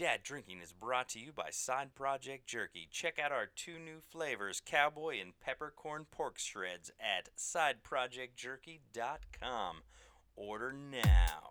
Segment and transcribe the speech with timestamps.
[0.00, 2.88] Dad Drinking is brought to you by Side Project Jerky.
[2.90, 9.76] Check out our two new flavors, cowboy and peppercorn pork shreds, at sideprojectjerky.com.
[10.36, 11.48] Order now.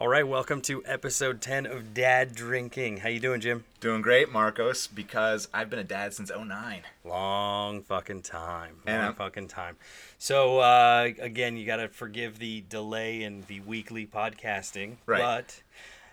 [0.00, 2.98] All right, welcome to episode 10 of Dad Drinking.
[2.98, 3.64] How you doing, Jim?
[3.80, 6.82] Doing great, Marcos, because I've been a dad since 09.
[7.04, 8.76] Long fucking time.
[8.86, 9.76] Long I'm- fucking time.
[10.16, 14.98] So uh, again, you got to forgive the delay in the weekly podcasting.
[15.04, 15.18] Right.
[15.18, 15.62] But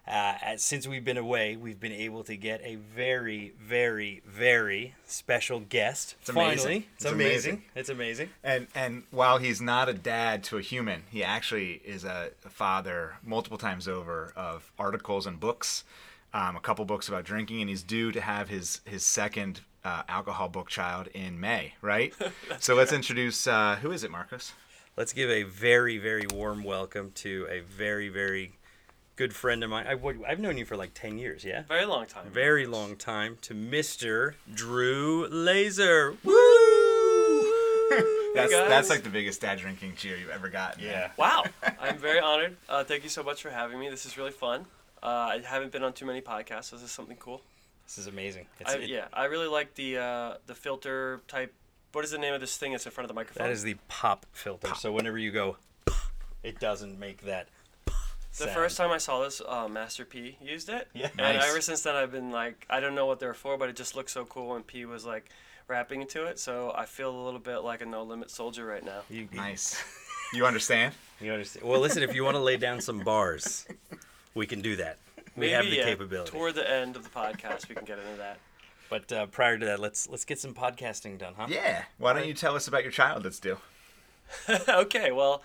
[0.08, 4.94] uh, as, since we've been away, we've been able to get a very, very, very
[5.05, 6.16] special guest.
[6.22, 6.58] It's amazing.
[6.58, 7.52] Finally, it's, It's amazing.
[7.54, 7.63] amazing.
[7.76, 8.30] It's amazing.
[8.44, 12.49] And and while he's not a dad to a human, he actually is a, a
[12.49, 15.84] father multiple times over of articles and books,
[16.34, 20.04] um, a couple books about drinking, and he's due to have his his second uh,
[20.08, 22.13] alcohol book child in May, right?
[22.60, 24.54] so let's introduce uh, who is it, Marcos?
[24.98, 28.54] Let's give a very, very warm welcome to a very, very
[29.16, 29.85] good friend of mine.
[29.88, 31.63] I, I've known you for like 10 years, yeah?
[31.68, 32.30] Very long time.
[32.30, 34.34] very long time to Mr.
[34.54, 36.18] Drew Lazor.
[36.24, 36.34] Woo!
[38.36, 38.68] That's guys.
[38.70, 40.84] that's like the biggest dad drinking cheer you've ever gotten.
[40.84, 41.10] man.
[41.16, 41.46] Wow.
[41.80, 42.58] I'm very honored.
[42.68, 43.90] Uh, thank you so much for having me.
[43.90, 44.66] This is really fun.
[45.02, 47.41] Uh, I haven't been on too many podcasts, so this is something cool.
[47.86, 48.48] This is amazing.
[48.60, 51.54] It's, I, it- yeah, I really like the uh, the filter type.
[51.93, 53.46] What is the name of this thing that's in front of the microphone?
[53.48, 54.76] That is the pop filter.
[54.76, 55.55] So whenever you go,
[56.43, 57.48] it doesn't make that.
[58.38, 58.55] The sound.
[58.55, 60.88] first time I saw this, uh, Master P used it.
[60.94, 61.08] Yeah.
[61.18, 61.50] And Nice.
[61.50, 63.96] ever since then, I've been like, I don't know what they're for, but it just
[63.96, 65.30] looks so cool when P was like
[65.68, 66.38] rapping into it.
[66.40, 69.02] So I feel a little bit like a no limit soldier right now.
[69.09, 69.81] You, you- Nice.
[70.34, 70.94] You understand?
[71.22, 71.66] You understand?
[71.66, 73.66] Well, listen, if you want to lay down some bars,
[74.34, 74.97] we can do that.
[75.38, 76.31] We Maybe have the yeah, capability.
[76.31, 78.40] toward the end of the podcast, we can get into that.
[78.90, 81.46] But uh, prior to that, let's let's get some podcasting done, huh?
[81.47, 81.84] Yeah.
[82.00, 83.58] Why don't you tell us about your child that's due?
[84.68, 85.44] okay, well,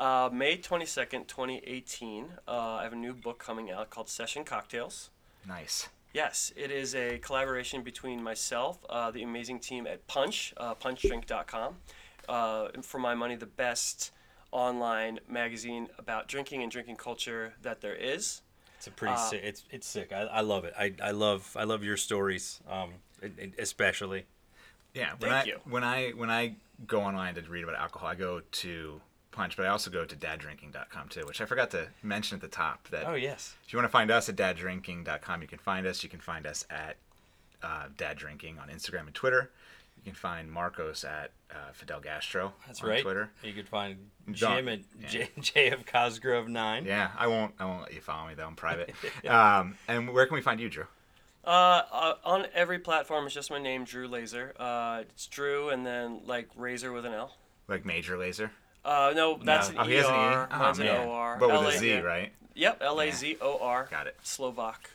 [0.00, 5.10] uh, May 22nd, 2018, uh, I have a new book coming out called Session Cocktails.
[5.46, 5.88] Nice.
[6.12, 11.76] Yes, it is a collaboration between myself, uh, the amazing team at Punch, uh, punchdrink.com.
[12.28, 14.10] Uh, and for my money, the best
[14.50, 18.42] online magazine about drinking and drinking culture that there is.
[18.78, 19.40] It's a pretty Uh, sick.
[19.44, 20.12] It's it's sick.
[20.12, 20.74] I, I love it.
[20.76, 24.24] I, I love I love your stories, um, it- it- especially.
[24.94, 25.60] Yeah, when Thank I you.
[25.64, 26.56] when I when I
[26.86, 29.00] go online to read about alcohol, I go to
[29.32, 32.48] Punch, but I also go to daddrinking.com too, which I forgot to mention at the
[32.48, 32.88] top.
[32.88, 33.54] That Oh yes.
[33.66, 36.02] if you want to find us at daddrinking.com, you can find us.
[36.02, 36.96] You can find us at
[37.62, 39.50] uh, Dad Drinking on Instagram and Twitter.
[39.96, 43.02] You can find Marcos at uh, Fidel Gastro That's on right.
[43.02, 43.30] Twitter.
[43.44, 45.08] You could find Don't- Jim at yeah.
[45.08, 46.84] J, J of Cosgrove Nine.
[46.86, 48.46] Yeah, I won't I won't let you follow me though.
[48.46, 48.92] I'm private.
[49.28, 50.84] um, and where can we find you, Drew?
[51.44, 54.52] Uh, uh, on every platform, it's just my name, Drew Lazor.
[54.58, 57.36] Uh, it's Drew and then like Razor with an L.
[57.68, 58.50] Like Major Lazer.
[58.84, 59.80] Uh, no, that's No.
[59.80, 60.18] an Oh, he has an E.
[60.18, 60.48] ER.
[60.50, 60.88] Oh, Mine's an.
[60.88, 61.36] OR.
[61.38, 62.00] But with LA a Z, yeah.
[62.00, 62.32] right?
[62.54, 63.88] Yep, L A Z O R.
[63.90, 64.16] Got it.
[64.22, 64.90] Slovak.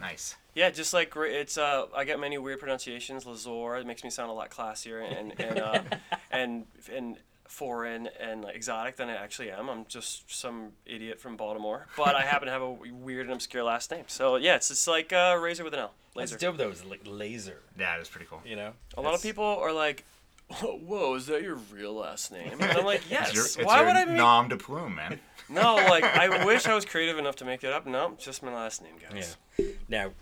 [0.00, 0.36] Nice.
[0.54, 3.24] Yeah, just like it's uh, I get many weird pronunciations.
[3.24, 5.82] Lazor, it makes me sound a lot classier and and uh,
[6.30, 7.16] and and
[7.46, 9.68] foreign and like, exotic than I actually am.
[9.68, 13.62] I'm just some idiot from Baltimore, but I happen to have a weird and obscure
[13.62, 14.04] last name.
[14.08, 15.92] So yeah, it's just like uh, razor with an L.
[16.16, 16.32] Laser.
[16.34, 16.70] That's dope though.
[16.70, 17.60] It's like laser.
[17.78, 18.40] Yeah, it's pretty cool.
[18.44, 18.72] You know.
[18.96, 20.04] A lot of people are like,
[20.62, 23.78] "Whoa, is that your real last name?" And I'm like, "Yes." It's your, it's Why
[23.78, 24.16] your would I make?
[24.16, 25.20] nom de plume, man.
[25.50, 27.86] No, like I wish I was creative enough to make it up.
[27.86, 29.36] No, just my last name, guys.
[29.58, 29.66] Yeah.
[29.90, 30.12] Now,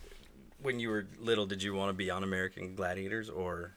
[0.61, 3.73] when you were little, did you want to be on American Gladiators or?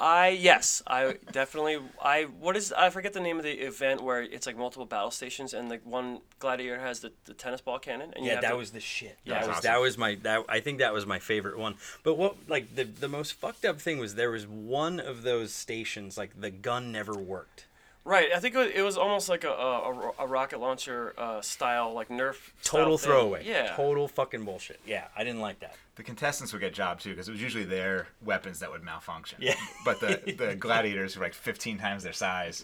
[0.00, 4.22] I yes, I definitely I what is I forget the name of the event where
[4.22, 8.12] it's like multiple battle stations and like one gladiator has the, the tennis ball cannon
[8.14, 9.18] and Yeah, have that to- was the shit.
[9.24, 9.34] Yeah.
[9.40, 9.62] that was awesome.
[9.70, 11.74] that was my that I think that was my favorite one.
[12.04, 15.52] But what like the the most fucked up thing was there was one of those
[15.52, 17.66] stations like the gun never worked.
[18.04, 18.28] right.
[18.34, 21.40] I think it was, it was almost like a a, a- a rocket launcher uh,
[21.40, 23.10] style like Nerf style Total thing.
[23.10, 23.42] throwaway.
[23.44, 24.78] Yeah, Total fucking bullshit.
[24.86, 25.74] Yeah, I didn't like that.
[25.98, 29.38] The contestants would get job too because it was usually their weapons that would malfunction.
[29.42, 29.56] Yeah.
[29.84, 32.62] But the the gladiators were like 15 times their size,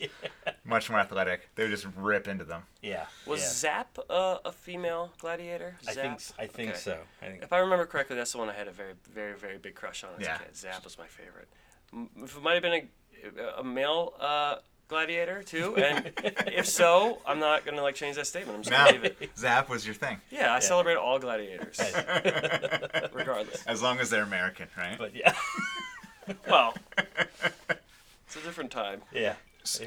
[0.64, 1.48] much more athletic.
[1.56, 2.62] They would just rip into them.
[2.80, 3.06] Yeah.
[3.26, 3.48] was yeah.
[3.48, 5.76] Zap uh, a female gladiator?
[5.88, 6.78] I think I think Okay.
[6.78, 6.98] so.
[7.20, 9.58] I think If I remember correctly, that's the one I had a very, very, very
[9.58, 10.36] big crush on as Yeah.
[10.36, 10.56] a kid.
[10.56, 11.48] Zap was my favorite.
[12.22, 12.88] If it might have been
[13.36, 14.56] a, a male uh,
[14.94, 16.12] gladiator too, and
[16.46, 18.56] if so, I'm not gonna like change that statement.
[18.58, 19.30] I'm just Now, gonna leave it.
[19.36, 21.80] Zap was your thing, Yeah, I celebrate all gladiators,
[23.12, 23.64] regardless.
[23.66, 24.96] as long as they're American, right?
[24.96, 25.34] but yeah.
[26.48, 29.02] Well, it's a different time.
[29.12, 29.34] yeah.
[29.64, 29.84] so,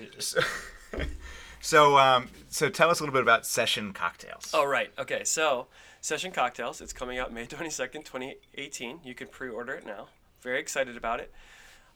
[1.62, 4.52] so, um, so tell us a little bit about session cocktails.
[4.54, 5.24] Oh right, okay.
[5.24, 5.68] So
[6.02, 6.80] Session Cocktails.
[6.82, 9.00] It's coming out May 22nd, 2018.
[9.04, 10.10] You can pre order it now.
[10.42, 11.32] Very excited about it.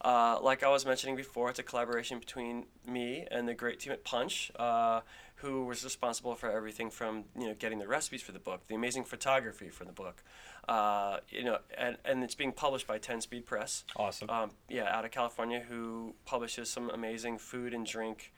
[0.04, 3.94] Uh, like I was mentioning before, it's a collaboration between me and the great team
[3.94, 5.02] at Punch, uh,
[5.36, 8.76] who was responsible for everything from you know getting the recipes for the book, the
[8.76, 10.24] amazing photography for the book,
[10.68, 13.84] uh, you know, and, and it's being published by Ten Speed Press.
[13.96, 14.30] Awesome.
[14.30, 18.34] Um, yeah, out of California, who publishes some amazing food and drink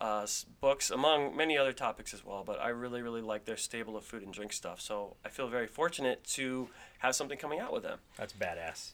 [0.00, 0.26] uh,
[0.60, 2.44] books, among many other topics as well.
[2.44, 4.80] But I really, really like their stable of food and drink stuff.
[4.80, 6.68] So I feel very fortunate to
[6.98, 7.98] have something coming out with them.
[8.16, 8.92] That's badass.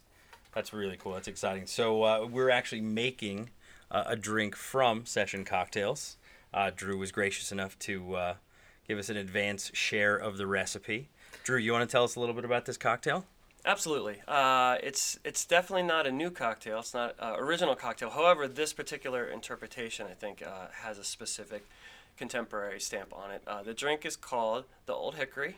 [0.57, 1.13] That's really cool.
[1.13, 1.67] That's exciting.
[1.67, 3.51] So uh, we're actually making
[3.91, 6.17] uh, a drink from Session Cocktails.
[6.55, 8.35] Uh, Drew was gracious enough to uh,
[8.89, 11.11] give us an advance share of the recipe.
[11.45, 13.27] Drew, you want to tell us a little bit about this cocktail?
[13.67, 14.23] Absolutely.
[14.27, 16.79] Uh, it's it's definitely not a new cocktail.
[16.79, 18.09] It's not uh, original cocktail.
[18.09, 21.67] However, this particular interpretation, I think, uh, has a specific
[22.17, 23.43] contemporary stamp on it.
[23.47, 25.57] Uh, the drink is called the Old Hickory.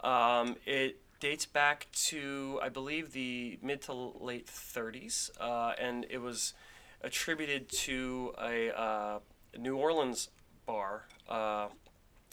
[0.00, 6.18] Um, it dates back to, I believe, the mid to late 30s, uh, and it
[6.18, 6.52] was
[7.00, 9.18] attributed to a uh,
[9.56, 10.30] New Orleans
[10.66, 11.06] bar.
[11.28, 11.68] Uh,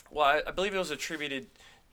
[0.09, 1.45] well, I, I believe it was attributed.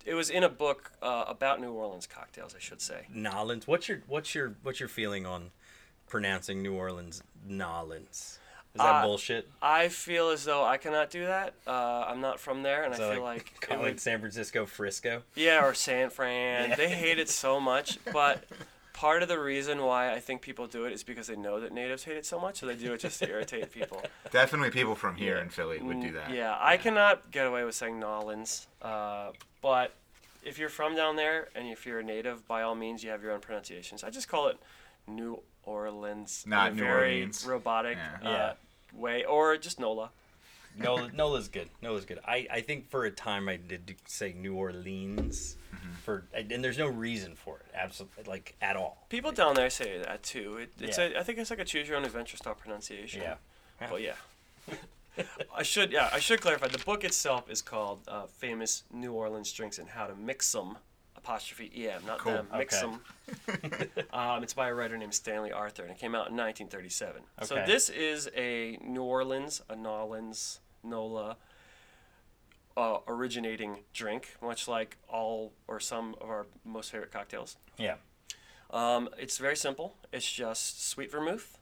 [0.06, 3.02] It was in a book uh, about New Orleans cocktails, I should say.
[3.12, 3.66] Nolans.
[3.66, 5.50] What's your what's your what's your feeling on
[6.08, 8.38] pronouncing New Orleans Nolans?
[8.76, 9.48] Is that Uh, bullshit?
[9.62, 11.54] I feel as though I cannot do that.
[11.66, 14.66] Uh, I'm not from there, and So I feel like, it calling would, San Francisco
[14.66, 15.22] Frisco.
[15.34, 16.74] yeah, or San Fran.
[16.76, 18.44] They hate it so much, but
[18.92, 21.72] part of the reason why I think people do it is because they know that
[21.72, 24.02] natives hate it so much, so they do it just to irritate people.
[24.30, 26.28] Definitely people from here in Philly would do that.
[26.28, 29.30] Mm, Yeah, I cannot get away with saying Nolans, uh,
[29.62, 29.94] but
[30.42, 33.22] if you're from down there and if you're a native, by all means, you have
[33.22, 34.04] your own pronunciations.
[34.04, 34.58] I just call it
[35.08, 37.44] New Orleans, in Not a New very Orleans.
[37.46, 38.28] robotic Yeah.
[38.28, 38.52] uh, Yeah.
[38.92, 40.10] Way, or just Nola.
[40.78, 41.70] Nola, Nola's good.
[41.80, 42.18] Nola's good.
[42.26, 45.92] I, I think for a time I did say New Orleans Mm-hmm.
[46.04, 47.66] for and there's no reason for it.
[47.74, 49.04] Absolutely, like at all.
[49.10, 50.56] People down there say that too.
[50.56, 51.10] It, it's Yeah.
[51.16, 53.20] a, I think it's like a choose your own adventure style pronunciation.
[53.20, 53.34] Yeah.
[53.90, 54.14] But yeah.
[55.54, 56.68] I should yeah I should clarify.
[56.68, 60.76] The book itself is called uh, "Famous New Orleans Drinks and How to Mix Them."
[61.26, 62.32] Apostrophe em, not Cool.
[62.34, 62.48] them.
[62.56, 62.96] Mix Okay.
[63.82, 64.04] them.
[64.12, 67.22] um, it's by a writer named Stanley Arthur, and it came out in 1937.
[67.38, 67.46] Okay.
[67.46, 71.36] So this is a New Orleans, a Nolans, Nola,
[72.76, 77.56] uh, originating drink, much like all or some of our most favorite cocktails.
[77.76, 77.96] Yeah.
[78.70, 79.96] Um, it's very simple.
[80.12, 81.58] It's just sweet vermouth,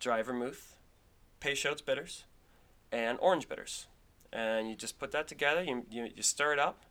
[0.00, 0.74] dry vermouth,
[1.38, 2.24] Peychaud's bitters,
[2.90, 3.86] and orange bitters.
[4.32, 5.62] And you just put that together.
[5.62, 6.84] You, you, you stir it up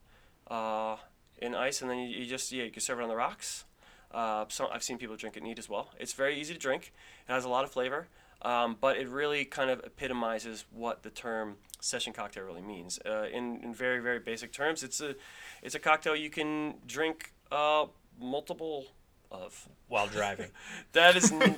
[0.50, 0.96] uh,
[1.40, 3.66] in ice, and then you, you just yeah, you can serve it on the rocks.
[4.12, 5.90] Uh, so I've seen people drink it neat as well.
[6.00, 6.94] It's very easy to drink.
[7.28, 8.08] It has a lot of flavor,
[8.42, 13.00] um, but it really kind of epitomizes what the term session cocktail really means.
[13.06, 15.16] Uh, in, in very very basic terms, it's a
[15.62, 17.86] it's a cocktail you can drink uh,
[18.20, 18.86] multiple
[19.32, 19.68] of.
[19.90, 20.50] While driving.
[20.94, 21.58] That is n-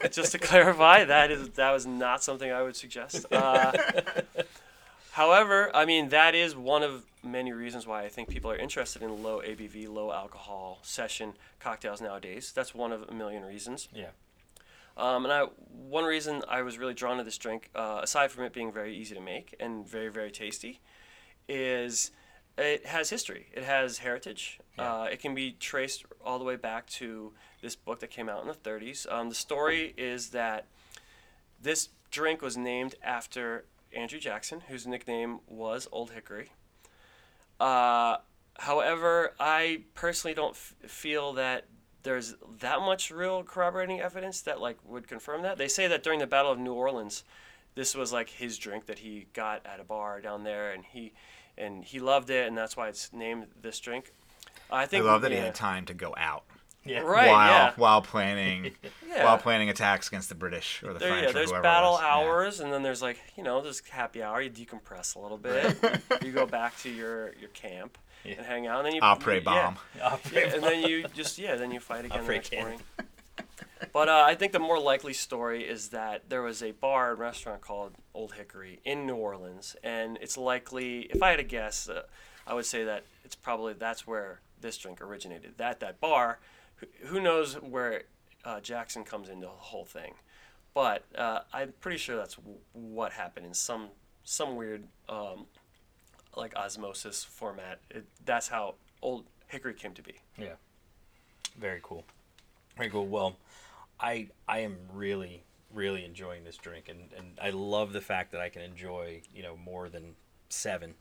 [0.10, 1.04] just to clarify.
[1.04, 3.26] That is that was not something I would suggest.
[3.30, 3.72] Uh,
[5.18, 9.02] however, I mean that is one of many reasons why I think people are interested
[9.02, 12.52] in low ABV, low alcohol session cocktails nowadays.
[12.54, 13.88] That's one of a million reasons.
[13.92, 14.10] yeah.
[14.96, 18.44] Um, and I, one reason I was really drawn to this drink, uh, aside from
[18.44, 20.80] it being very easy to make and very, very tasty,
[21.48, 22.10] is
[22.56, 23.46] it has history.
[23.52, 24.58] It has heritage.
[24.76, 24.92] Yeah.
[24.92, 27.32] Uh, it can be traced all the way back to
[27.62, 29.10] this book that came out in the 30s.
[29.12, 30.66] Um, the story is that
[31.62, 33.64] this drink was named after
[33.94, 36.50] Andrew Jackson, whose nickname was Old Hickory.
[37.58, 38.18] Uh,
[38.58, 41.66] however, I personally don't f- feel that
[42.02, 45.58] there's that much real corroborating evidence that like would confirm that.
[45.58, 47.24] They say that during the Battle of New Orleans,
[47.74, 51.12] this was like his drink that he got at a bar down there, and he
[51.56, 54.12] and he loved it, and that's why it's named this drink.
[54.70, 56.44] I think I love that he had time to go out
[56.88, 57.00] Yeah.
[57.00, 57.72] Right, while yeah.
[57.76, 58.72] while planning
[59.08, 59.24] Yeah.
[59.24, 62.60] while planning attacks against the British or the There, French yeah, or there's battle hours,
[62.60, 64.40] and then there's like you know there's happy hour.
[64.40, 65.76] You decompress a little bit.
[66.24, 69.76] you go back to your your camp and hang out, and then you Après bomb.
[69.96, 72.80] Yeah, and then you just yeah, then you fight again the next morning.
[73.92, 77.18] But uh, I think the more likely story is that there was a bar and
[77.18, 81.88] restaurant called Old Hickory in New Orleans, and it's likely, if I had to guess,
[81.88, 82.02] uh,
[82.46, 85.54] I would say that it's probably that's where this drink originated.
[85.58, 86.38] That that bar,
[87.06, 88.02] who, knows where
[88.44, 90.14] uh, Jackson comes into the whole thing,
[90.74, 93.88] but uh, I'm pretty sure that's w- what happened in some
[94.24, 95.46] some weird um,
[96.36, 97.80] like osmosis format.
[97.90, 100.14] It, that's how Old Hickory came to be.
[100.36, 100.54] Yeah.
[101.58, 102.04] Very cool.
[102.76, 103.06] Very cool.
[103.06, 103.36] Well,
[104.00, 105.42] I I am really
[105.74, 109.42] really enjoying this drink, and and I love the fact that I can enjoy you
[109.42, 110.14] know more than
[110.48, 110.94] seven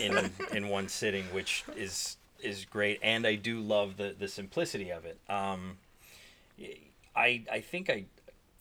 [0.00, 2.98] in in one sitting, which is is great.
[3.02, 5.18] And I do love the the simplicity of it.
[5.28, 5.78] Um,
[7.14, 8.04] I I think I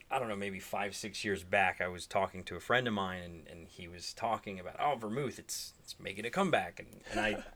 [0.10, 2.94] I don't know maybe five six years back I was talking to a friend of
[2.94, 6.88] mine and, and he was talking about oh vermouth it's it's making a comeback and,
[7.12, 7.44] and I.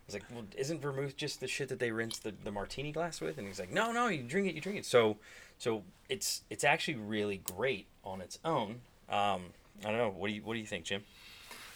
[0.00, 2.90] I was like, well, isn't vermouth just the shit that they rinse the, the martini
[2.90, 3.38] glass with?
[3.38, 4.84] And he's like, no, no, you drink it, you drink it.
[4.84, 5.18] So,
[5.56, 8.80] so it's it's actually really great on its own.
[9.08, 9.52] Um,
[9.84, 10.10] I don't know.
[10.10, 11.04] What do you what do you think, Jim?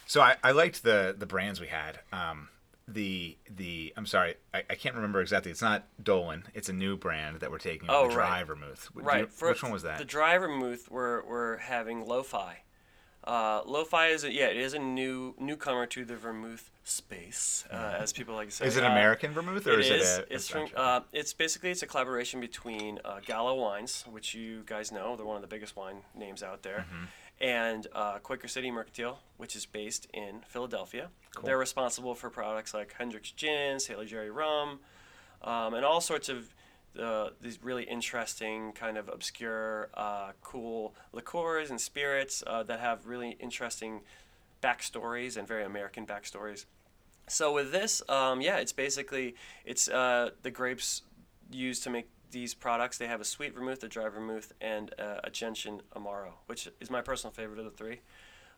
[0.07, 2.01] So I, I liked the the brands we had.
[2.13, 2.49] Um,
[2.87, 5.51] the the I'm sorry, I, I can't remember exactly.
[5.51, 6.43] It's not Dolin.
[6.55, 7.89] It's a new brand that we're taking.
[7.91, 8.15] Oh, the right.
[8.15, 8.91] dry vermouth.
[8.95, 9.33] You- Right.
[9.33, 9.99] for- which one was that?
[9.99, 10.91] The dry vermouth.
[10.91, 12.59] We're we're having lo-fi.
[13.27, 17.97] Uh, lo-fi is a, yeah, it is a new newcomer to the vermouth space, uh,
[17.99, 18.67] as people like to say.
[18.67, 20.19] is it Uh, American vermouth or It is, is.
[20.19, 20.35] it a?
[20.35, 20.69] it's from.
[20.77, 25.25] Uh, it's basically it's a collaboration between uh, Gallo Wines, which you guys know, they're
[25.25, 27.05] one of the biggest wine names out there, Mm-hmm.
[27.41, 31.09] And uh, Quaker City Mercantile, which is based in Philadelphia.
[31.43, 34.79] They're responsible for products like Hendrick's Gin, Sailor Jerry Rum,
[35.43, 36.55] um, and all sorts of
[36.99, 43.07] uh, these really interesting, kind of obscure, uh, cool liqueurs and spirits uh, that have
[43.07, 44.03] really interesting
[44.63, 46.67] backstories and very American backstories.
[47.27, 51.03] So with this, um, yeah, it's basically it's uh, the grapes
[51.51, 52.99] used to make these products.
[52.99, 56.91] They have a sweet vermouth, a dry vermouth, and uh, a gentian amaro, which is
[56.91, 58.01] my personal favorite of the three.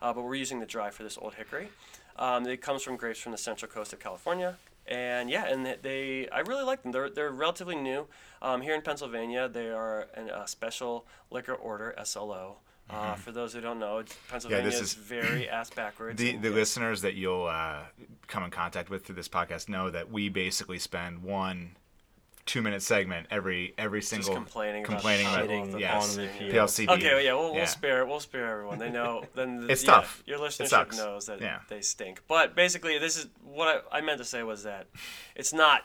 [0.02, 1.68] Uh, but we're using the dry for this old hickory.
[2.16, 4.56] Um, it comes from grapes from the central coast of California,
[4.86, 6.90] and yeah, and they, they I really like them.
[6.92, 8.06] They're they're relatively new.
[8.42, 12.56] Um, here in Pennsylvania, they are an, a special liquor order (SLO).
[12.88, 16.18] Uh, for those who don't know, Pennsylvania is- is very ass backwards.
[16.20, 17.80] The, the listeners that you'll uh,
[18.28, 21.76] come in contact with through this podcast know that we basically spend one
[22.46, 26.88] two minute segment every every single complaining about complaining how about, Shitting yes, the PLCB.
[26.90, 27.56] Okay, well, yeah, we'll, Yeah.
[27.56, 28.78] we'll spare we'll spare everyone.
[28.78, 30.22] They know then the, It's yeah, tough.
[30.26, 31.58] Your listenership knows that Yeah.
[31.68, 32.22] they stink.
[32.28, 34.86] But basically, this is what I, I meant to say was that
[35.34, 35.82] it's not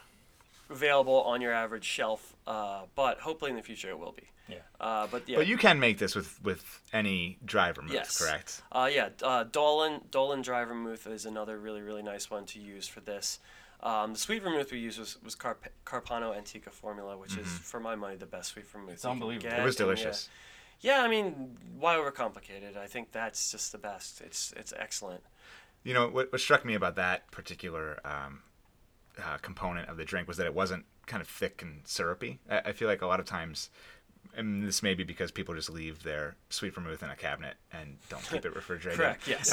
[0.69, 4.23] available on your average shelf, uh, but hopefully in the future it will be.
[4.47, 4.57] Yeah.
[4.79, 8.17] Uh, but yeah, But you can make this with with any driver vermouth, Yes.
[8.17, 8.61] correct?
[8.71, 12.87] Uh, yeah, uh, Dolin Dolin driver vermouth is another really really nice one to use
[12.87, 13.39] for this.
[13.83, 17.79] Um, the sweet vermouth we used was, was Carp- Carpano Antica formula, which is for
[17.79, 18.93] my money the best sweet vermouth.
[18.93, 19.57] It's unbelievable.
[19.57, 19.95] It was and, yeah.
[19.95, 20.29] delicious.
[20.81, 22.77] Yeah, I mean, why overcomplicate it?
[22.77, 24.21] I think that's just the best.
[24.21, 25.23] It's it's excellent.
[25.83, 28.41] You know what, what struck me about that particular um,
[29.17, 32.39] uh, component of the drink was that it wasn't kind of thick and syrupy.
[32.49, 33.69] I, I feel like a lot of times,
[34.35, 37.97] and this may be because people just leave their sweet vermouth in a cabinet and
[38.09, 38.99] don't keep it refrigerated.
[38.99, 39.27] Correct.
[39.27, 39.51] Yes.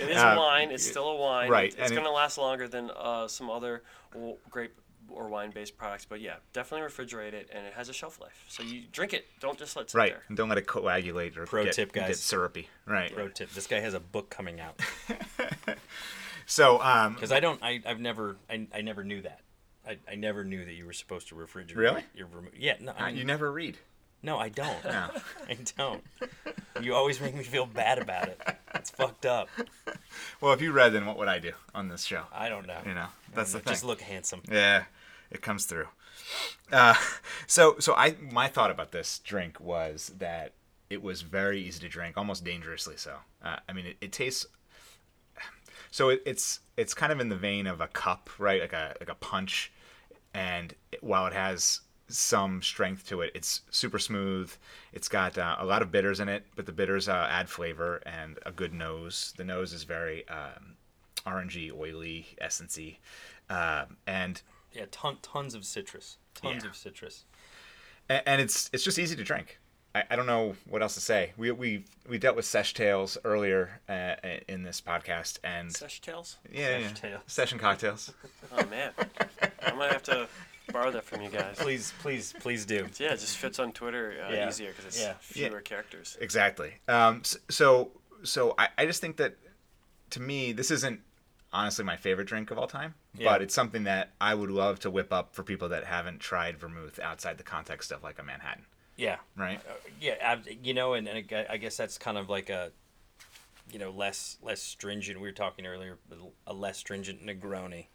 [0.00, 0.70] it is Uh, a wine.
[0.70, 1.48] It's still a wine.
[1.50, 3.82] right, It's, it's and it- going to last longer than uh, some other
[4.50, 4.74] grape
[5.08, 6.04] or wine-based products.
[6.04, 8.44] But yeah, definitely refrigerate it, and it has a shelf life.
[8.48, 9.26] So you drink it.
[9.40, 10.22] Don't just let it sit Right, there.
[10.28, 12.20] and don't let it coagulate or Pro get, tip, get guys.
[12.20, 12.68] syrupy.
[12.86, 13.12] Right.
[13.12, 14.80] Pro tip: This guy has a book coming out
[16.46, 17.62] So, um, because I don't.
[17.62, 18.36] I, I've never.
[18.48, 19.40] I, I never knew that.
[19.86, 22.04] I, I never knew that you were supposed to refrigerate Really?
[22.14, 22.52] your vermouth.
[22.58, 22.74] Yeah.
[22.80, 22.92] No.
[22.96, 23.78] I uh, mean, you never read.
[24.22, 24.84] No, I don't.
[24.84, 25.08] No.
[25.48, 26.02] I don't.
[26.80, 28.40] You always make me feel bad about it.
[28.74, 29.48] It's fucked up.
[30.40, 32.24] Well, if you read, then what would I do on this show?
[32.32, 32.78] I don't know.
[32.86, 33.72] You know, that's the thing.
[33.72, 34.42] Just look handsome.
[34.50, 34.84] Yeah,
[35.30, 35.86] it comes through.
[36.72, 36.94] Uh,
[37.46, 40.52] so, so I my thought about this drink was that
[40.88, 43.16] it was very easy to drink, almost dangerously so.
[43.42, 44.46] Uh, I mean, it, it tastes.
[45.90, 48.60] So it, it's it's kind of in the vein of a cup, right?
[48.60, 49.72] Like a like a punch,
[50.34, 51.80] and it, while it has
[52.12, 54.52] some strength to it, it's super smooth.
[54.92, 58.02] It's got uh, a lot of bitters in it, but the bitters uh, add flavor
[58.06, 59.32] and a good nose.
[59.36, 60.74] The nose is very um,
[61.26, 62.96] orangey, oily, essency,
[63.48, 64.40] um, and
[64.72, 64.86] Yeah.
[64.90, 66.16] Ton, tons of citrus.
[66.34, 66.70] Tons Yeah.
[66.70, 67.24] of citrus.
[68.08, 69.58] A- and it's it's just easy to drink.
[69.92, 71.32] I, I don't know what else to say.
[71.36, 74.14] We we we dealt with sesh tails earlier uh,
[74.48, 76.36] in this podcast, and Sesh tails.
[76.52, 76.92] yeah, Sesh yeah.
[77.10, 77.22] tails.
[77.26, 78.12] session cocktails.
[78.52, 78.92] Oh man,
[79.66, 80.28] I'm gonna have to
[80.70, 81.56] borrow that from you guys.
[81.58, 82.86] Please, please, please do.
[82.98, 84.48] Yeah, it just fits on Twitter uh, Yeah.
[84.48, 85.14] easier because it's Yeah.
[85.20, 86.16] fewer characters.
[86.20, 86.74] Exactly.
[86.88, 89.36] Um, so so I, I just think that
[90.10, 91.00] to me this isn't
[91.52, 93.30] honestly my favorite drink of all time, Yeah.
[93.30, 96.58] but it's something that I would love to whip up for people that haven't tried
[96.58, 99.16] vermouth outside the context of like a Manhattan, Yeah.
[99.36, 99.60] right?
[99.68, 102.70] Uh, yeah, ab- you know, and, and I guess that's kind of like a,
[103.72, 105.18] you know, less less stringent.
[105.20, 105.98] We were talking earlier,
[106.46, 107.86] a less stringent Negroni.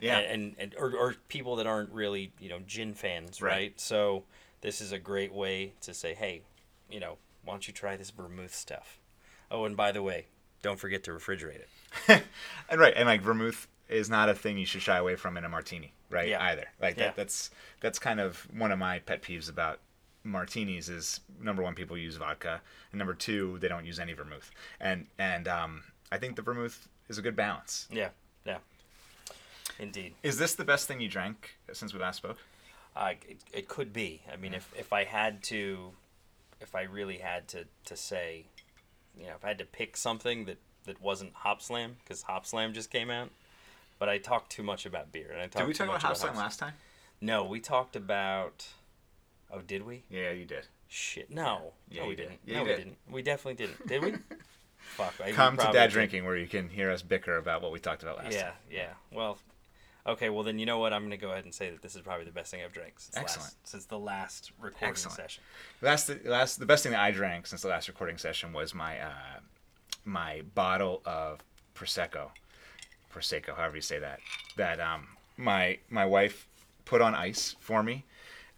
[0.00, 0.18] Yeah.
[0.18, 3.50] And, and, and or, or people that aren't really you know gin fans, Right.
[3.52, 3.80] right?
[3.80, 4.24] So
[4.60, 6.42] this is a great way to say, hey,
[6.90, 8.98] you know, why don't you try this vermouth stuff?
[9.50, 10.26] Oh, and by the way,
[10.62, 11.60] don't forget to refrigerate
[12.08, 12.22] it.
[12.68, 15.44] and right, and like vermouth is not a thing you should shy away from in
[15.44, 16.28] a martini, right?
[16.28, 16.42] Yeah.
[16.44, 16.66] Either.
[16.80, 17.06] Like Yeah.
[17.06, 19.80] that, that's that's kind of one of my pet peeves about
[20.22, 22.60] martinis is number one people use vodka
[22.92, 26.88] and number two they don't use any vermouth and and um, I think the vermouth
[27.08, 27.88] is a good balance.
[27.90, 28.10] Yeah,
[28.44, 28.58] yeah.
[29.78, 30.14] Indeed.
[30.22, 32.38] Is this the best thing you drank since we last spoke?
[32.96, 34.22] Uh, it, it could be.
[34.32, 35.92] I mean, if, if I had to,
[36.60, 38.46] if I really had to, to say,
[39.16, 42.46] you know, if I had to pick something that, that wasn't Hop Slam, because Hop
[42.46, 43.30] Slam just came out,
[43.98, 45.30] but I talked too much about beer.
[45.30, 46.72] And I talked Did we talk about Hop Slam last time?
[47.20, 48.66] No, we talked about.
[49.52, 50.04] Oh, did we?
[50.10, 50.66] Yeah, you did.
[50.88, 51.72] Shit, no.
[51.90, 52.22] Yeah, no, we did.
[52.22, 52.40] didn't.
[52.46, 52.76] Yeah, no, we did.
[52.78, 52.96] didn't.
[53.10, 53.86] We definitely didn't.
[53.86, 54.14] Did we?
[54.78, 55.14] Fuck.
[55.22, 55.92] I, we Come to Dad did.
[55.92, 58.52] Drinking where you can hear us bicker about what we talked about last Yeah, time.
[58.70, 58.88] yeah.
[59.12, 59.38] Well,
[60.10, 60.30] okay.
[60.30, 60.92] Well, then you know what?
[60.92, 62.98] I'm gonna go ahead and say that this is probably the best thing I've drank
[63.00, 63.46] since Excellent.
[63.46, 65.16] last since the last recording Excellent.
[65.16, 65.42] session.
[65.80, 68.74] Last, the last, the best thing that I drank since the last recording session was
[68.74, 69.40] my uh,
[70.04, 71.40] my bottle of
[71.74, 72.30] prosecco,
[73.14, 74.20] prosecco, however you say that.
[74.56, 76.46] That um, my my wife
[76.84, 78.04] put on ice for me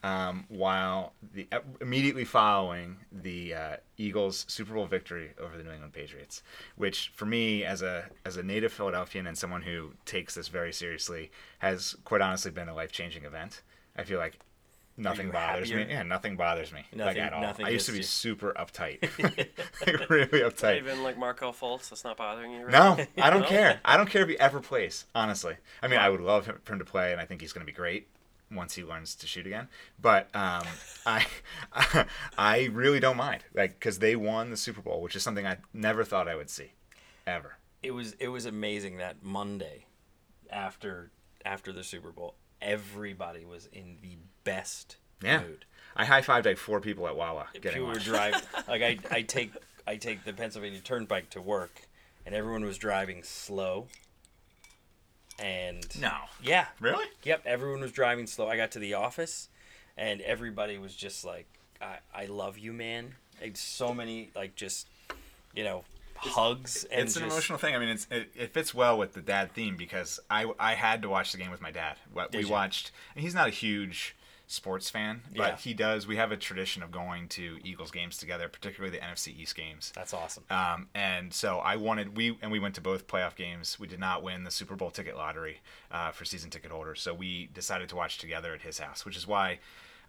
[0.04, 1.46] um, while the
[1.80, 6.42] immediately following the uh, Eagles Super Bowl victory over the New England Patriots,
[6.76, 10.72] which for me as a as a native Philadelphian and someone who takes this very
[10.72, 11.30] seriously
[11.60, 13.62] has quite honestly been a life changing event.
[13.96, 14.38] I feel like
[14.96, 15.86] nothing bothers happier?
[15.86, 15.92] me.
[15.92, 17.40] Yeah, nothing bothers me like Nothing- at all.
[17.42, 18.02] nothing I used to be you.
[18.04, 19.02] super uptight,
[19.86, 20.78] like really Not uptight.
[20.78, 21.90] even like Markelle Fultz.
[21.90, 22.64] That's not bothering you.
[22.64, 22.72] Right?
[22.72, 23.46] No, I don't No?
[23.48, 23.80] care.
[23.84, 25.04] I don't care if he ever plays.
[25.14, 27.52] Honestly, I mean, I would love him- for him to play, and I think he's
[27.52, 28.08] going to be great
[28.54, 29.68] once he learns to shoot again.
[30.00, 30.64] But um,
[31.06, 31.26] I,
[32.38, 35.58] I really don't mind, like, because they won the Super Bowl, which is something I
[35.72, 36.72] never thought I would see,
[37.26, 37.56] ever.
[37.82, 39.86] It was it was amazing that Monday,
[40.50, 41.10] after
[41.44, 45.40] after the Super Bowl, everybody was in the best Yeah.
[45.42, 45.64] mood.
[45.96, 49.22] I high fived like four people at Wawa getting People were driving like I, I
[49.22, 49.52] take
[49.86, 51.82] I take the Pennsylvania Turnpike to work,
[52.24, 53.88] and everyone was driving slow.
[55.38, 56.12] And No,
[56.42, 57.06] yeah, really?
[57.24, 58.48] Yep, everyone was driving slow.
[58.48, 59.48] I got to the office,
[59.96, 61.46] and everybody was just like,
[61.80, 64.86] "I, I love you, man." Like so many, like just,
[65.54, 65.84] you know,
[66.14, 67.74] hugs and it's an just- emotional thing.
[67.74, 71.02] I mean, it's it, it fits well with the dad theme because I I had
[71.02, 71.96] to watch the game with my dad.
[72.12, 72.48] What we you?
[72.48, 74.14] watched, and he's not a huge
[74.52, 75.56] sports fan, but Yeah.
[75.56, 76.06] he does.
[76.06, 79.92] We have a tradition of going to Eagles games together, particularly the NFC East games.
[79.94, 80.44] That's awesome.
[80.50, 83.78] Um, and so I wanted we and we went to both playoff games.
[83.80, 87.14] We did not win the Super Bowl ticket lottery uh, for season ticket holders, so
[87.14, 89.58] we decided to watch together at his house, which is why.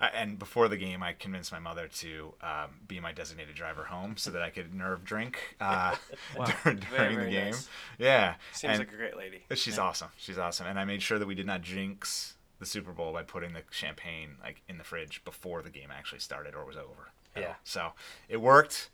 [0.02, 3.84] Uh, and before the game, I convinced my mother to um, be my designated driver
[3.84, 5.96] home so that I could nerve drink uh,
[6.36, 6.46] Wow.
[6.63, 7.46] during, Very, during very the game.
[7.52, 7.70] nice.
[8.00, 9.44] Yeah, Seems and like a great lady.
[9.54, 10.10] she's awesome.
[10.18, 12.33] She's awesome, and I made sure that we did not jinx
[12.63, 16.19] the Super Bowl by putting the champagne like in the fridge before the game actually
[16.19, 17.12] started or was over.
[17.38, 17.47] Yeah.
[17.47, 17.56] all.
[17.63, 17.91] So
[18.30, 18.89] it worked.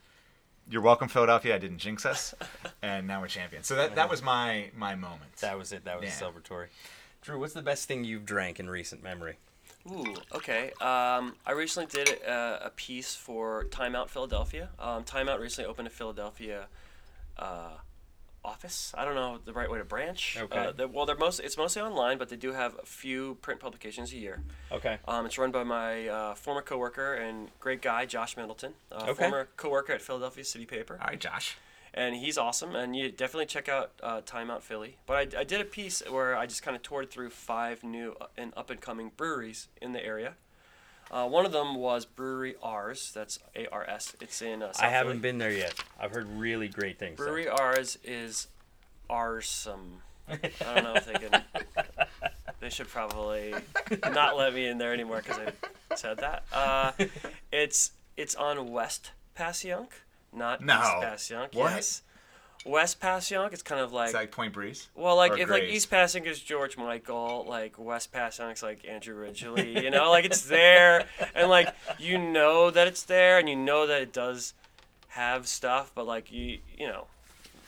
[0.72, 1.56] You're welcome, Philadelphia.
[1.56, 2.36] I didn't jinx us,
[2.82, 3.66] and now we're champions.
[3.68, 5.36] So that that was my my moment.
[5.42, 5.86] That was it.
[5.86, 6.28] That was Yeah.
[6.28, 6.68] celebratory.
[7.22, 9.38] Drew, what's the best thing you've drank in recent memory?
[9.90, 10.72] Ooh, okay.
[10.82, 14.70] Um, I recently did a, a piece for Time Out Philadelphia.
[14.80, 16.68] Um, Time Out recently opened a Philadelphia
[17.38, 17.72] uh,
[18.44, 18.94] office.
[18.98, 20.38] I don't know the right way to branch.
[20.40, 20.58] Okay.
[20.58, 23.60] Uh, they're- well, they're most it's mostly online, but they do have a few print
[23.60, 24.42] publications a year.
[24.72, 24.98] Okay.
[25.08, 29.14] Um, it's run by my uh, former coworker and great guy, Josh Middleton, uh, Okay.
[29.24, 31.58] former coworker at Philadelphia City Paper All right, Josh.
[31.94, 32.76] and he's awesome.
[32.76, 34.98] And you definitely check out uh, Time Out Philly.
[35.06, 38.16] But I, I did a piece where I just kind of toured through five new
[38.22, 40.36] uh, and up and coming breweries in the area.
[41.12, 43.12] Uh, one of them was Brewery Ars.
[43.14, 44.16] That's A R S.
[44.22, 45.22] It's in uh, South I haven't Philly.
[45.22, 45.74] been there yet.
[46.00, 47.18] I've heard really great things.
[47.18, 47.26] though.
[47.26, 48.48] Brewery Ars is
[49.10, 50.02] arsome.
[50.30, 50.36] I
[50.76, 51.44] don't know if they can.
[52.62, 53.56] They should probably
[54.12, 56.44] not let me in there anymore because I said that.
[56.52, 56.92] Uh,
[57.54, 59.88] it's it's on West Passyunk,
[60.34, 60.74] not No.
[60.78, 60.92] East
[61.32, 61.56] Passyunk.
[61.56, 61.72] What?
[61.72, 62.02] Yes,
[62.66, 63.54] West Passyunk.
[63.54, 64.90] It's kind of like It's like Point Breeze.
[64.96, 65.76] well, like or if like Grays.
[65.76, 70.44] East Passyunk is George Michael, like West Passyunk's like Andrew Ridgeley, you know, like it's
[70.44, 74.54] there, and like you know that it's there, and you know that it does
[75.10, 77.08] have stuff, but like you, you know,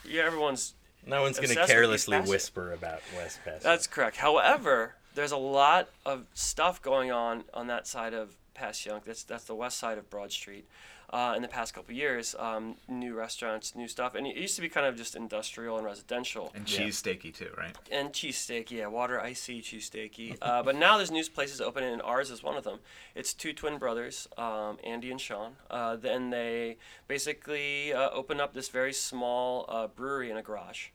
[0.08, 0.74] yeah, everyone's
[1.08, 2.28] No one's going to with East carelessly Passyunk.
[2.30, 3.64] whisper about West Pass.
[3.64, 4.18] that's correct.
[4.18, 9.06] However, there's a lot of stuff going on on that side of Passyunk.
[9.06, 10.68] That's that's the west side of Broad Street.
[11.12, 14.62] Uh, in the past couple years, um, new restaurants, new stuff, and it used to
[14.62, 16.50] be kind of just industrial and residential.
[16.56, 16.78] and Yeah.
[16.86, 17.76] cheese steaky too, right?
[17.92, 20.38] and cheesesteak, yeah, water icy cheesesteaky.
[20.42, 22.80] Uh, but now there's new places open, and Ars is one of them.
[23.14, 25.58] It's two twin brothers, um, Andy and Sean.
[25.70, 26.78] Uh, then they
[27.10, 30.88] basically uh, open up this very small uh, brewery in a garage,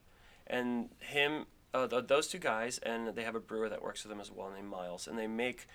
[0.46, 4.08] and him, uh, th- those two guys, and they have a brewer that works with
[4.10, 5.66] them as well named Miles, and they make.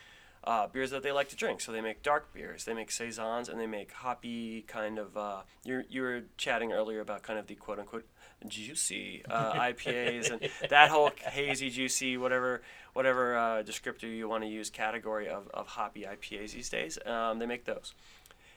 [0.43, 1.61] Uh, beers that they like to drink.
[1.61, 5.15] So they make dark beers, they make saisons, and they make hoppy kind of.
[5.15, 8.05] Uh, you you were chatting earlier about kind of the quote unquote
[8.47, 12.61] juicy uh, IPAs and that whole hazy, juicy, whatever
[12.93, 16.97] whatever uh, descriptor you want to use category of, of hoppy IPAs these days.
[17.05, 17.93] Um, they make those.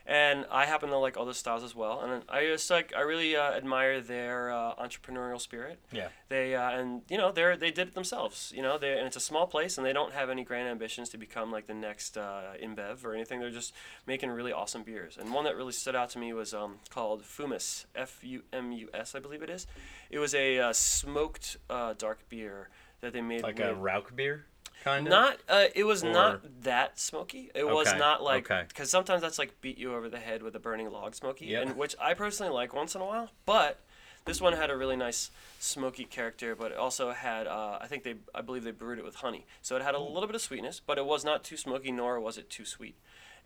[0.07, 2.01] And I happen to like other styles as well.
[2.01, 5.79] And I just like I really uh, admire their uh, entrepreneurial spirit.
[5.93, 6.09] Yeah.
[6.29, 8.53] They uh, and you know they they did it themselves.
[8.55, 11.09] You know they and it's a small place and they don't have any grand ambitions
[11.11, 13.41] to become like the next uh, InBev or anything.
[13.41, 13.73] They're just
[14.07, 15.17] making really awesome beers.
[15.19, 18.73] And one that really stood out to me was um, called Fumus F U M
[18.73, 19.67] U S I believe it is.
[20.11, 22.69] It was a uh, smoked uh, dark beer
[23.01, 24.47] that they made Like with, a Rauch beer,
[24.85, 25.11] kind of.
[25.11, 27.51] not uh, it was Or- not that smoky.
[27.55, 28.65] It was not like okay.
[28.69, 31.63] because sometimes that's like beat you over the head with a burning log smoky, Yep.
[31.67, 33.31] and which I personally like once in a while.
[33.47, 33.81] But
[34.27, 38.05] this one had a really nice smoky character, but it also had uh, I think
[38.05, 40.43] they I believe they brewed it with honey, so it had a little bit of
[40.43, 42.97] sweetness, but it was not too smoky nor was it too sweet.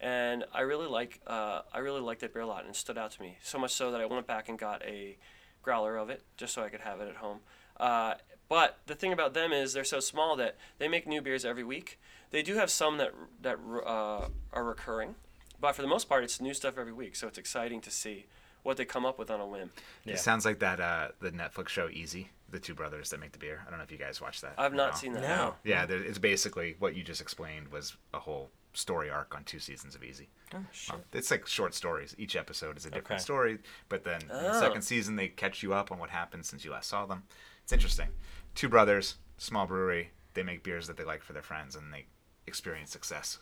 [0.00, 2.96] And I really like uh, I really liked that beer a lot, and it stood
[2.98, 5.16] out to me so much so that I went back and got a
[5.62, 7.40] growler of it just so I could have it at home.
[7.78, 8.14] Uh,
[8.48, 11.64] but the thing about them is they're so small that they make new beers every
[11.64, 11.98] week.
[12.30, 15.14] They do have some that that uh, are recurring,
[15.60, 17.16] but for the most part, it's new stuff every week.
[17.16, 18.26] So it's exciting to see
[18.62, 19.70] what they come up with on a whim.
[20.04, 20.14] Yeah.
[20.14, 23.38] It sounds like that uh, the Netflix show Easy, the two brothers that make the
[23.38, 23.62] beer.
[23.66, 24.54] I don't know if you guys watched that.
[24.58, 24.96] I've not all.
[24.96, 25.22] seen that.
[25.22, 25.54] No.
[25.64, 29.94] Yeah, it's basically what you just explained was a whole story arc on two seasons
[29.94, 30.28] of Easy.
[30.54, 30.94] Oh, shit.
[30.94, 32.14] Um, it's like short stories.
[32.18, 33.22] Each episode is a different Okay.
[33.22, 33.58] story,
[33.88, 34.60] but then in the Oh.
[34.60, 37.22] second season they catch you up on what happened since you last saw them.
[37.68, 38.08] It's interesting.
[38.54, 40.12] Two brothers, small brewery.
[40.32, 42.06] They make beers that they like for their friends, and they
[42.46, 43.36] experience success.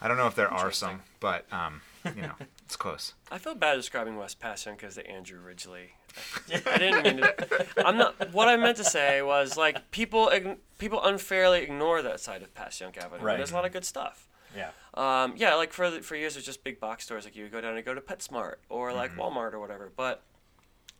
[0.00, 1.80] I don't know if there are some, but um,
[2.16, 2.32] you know,
[2.64, 3.14] it's close.
[3.30, 5.90] I feel bad describing West Passyunk because the Andrew Ridgeley.
[6.66, 7.86] I didn't mean to.
[7.86, 8.32] I'm not.
[8.32, 10.28] What I meant to say was like people
[10.78, 13.22] people unfairly ignore that side of Passyunk Avenue.
[13.22, 13.36] Right.
[13.36, 14.26] There's a lot of good stuff.
[14.56, 14.70] Yeah.
[14.94, 17.24] Um, yeah, like for for years it was just big box stores.
[17.24, 19.20] Like you would go down and go to PetSmart or like Mm-hmm.
[19.20, 19.92] Walmart or whatever.
[19.96, 20.24] But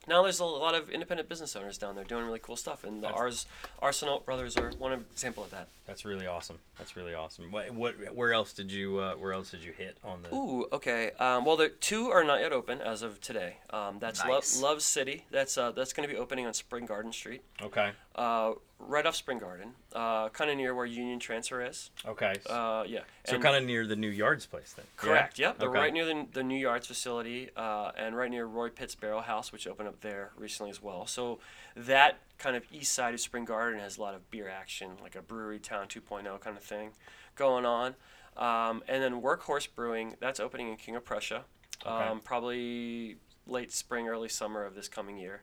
[0.08, 3.02] now there's a lot of independent business owners down there doing really cool stuff, and
[3.02, 3.46] the Ars
[3.80, 5.68] Arsenal brothers are one example of that.
[5.86, 6.58] That's really awesome.
[6.78, 7.50] That's really awesome.
[7.52, 10.66] What, what where else did you uh, where else did you hit on the Ooh,
[10.72, 11.12] okay.
[11.18, 13.58] Um, well, the two are not yet open as of today.
[13.70, 14.60] Um, that's Nice.
[14.60, 15.24] Lo- Love City.
[15.30, 17.90] That's uh, that's going to be opening on Spring Garden Street, Okay.
[18.16, 21.90] Uh, right off Spring Garden, uh, kind of near where Union Transfer is.
[22.07, 22.35] Okay.
[22.48, 23.00] Uh, yeah.
[23.26, 24.87] so kind of near the new yards place then.
[24.96, 25.09] Yeah?
[25.09, 25.38] Correct.
[25.38, 25.59] Yep.
[25.59, 25.79] They're Okay.
[25.79, 29.52] right near the, the New Yards facility, uh, and right near Roy Pitz Barrel House,
[29.52, 31.07] which opened up there recently as well.
[31.07, 31.40] So
[31.74, 35.14] that kind of east side of Spring Garden has a lot of beer action, like
[35.14, 36.90] a brewery town 2.0 kind of thing,
[37.35, 37.94] going on.
[38.37, 41.44] Um, and then Workhorse Brewing, that's opening in King of Prussia,
[41.85, 42.20] um, Okay.
[42.24, 45.42] probably late spring, early summer of this coming year.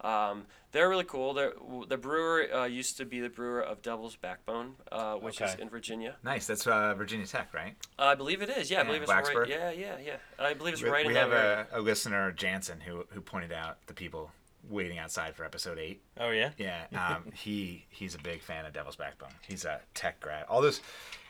[0.00, 1.32] Um, they're really cool.
[1.34, 1.52] They're,
[1.88, 5.68] the brewer uh, used to be the brewer of Devil's Backbone, uh, which is in
[5.70, 6.16] Virginia.
[6.22, 6.46] Nice.
[6.46, 7.74] That's uh, Virginia Tech, right?
[7.98, 8.70] I believe it is.
[8.70, 9.34] Yeah, I Yeah, believe it's Blacksburg.
[9.40, 9.48] right.
[9.48, 10.16] Yeah, yeah, yeah.
[10.38, 11.66] I believe it's We, right we in have that area.
[11.72, 14.30] a, a listener, Jansen, who who pointed out the people
[14.68, 16.02] waiting outside for episode eight.
[16.20, 16.50] Oh yeah.
[16.58, 19.30] Yeah, um, he he's a big fan of Devil's Backbone.
[19.48, 20.44] He's a tech grad.
[20.50, 20.82] All those,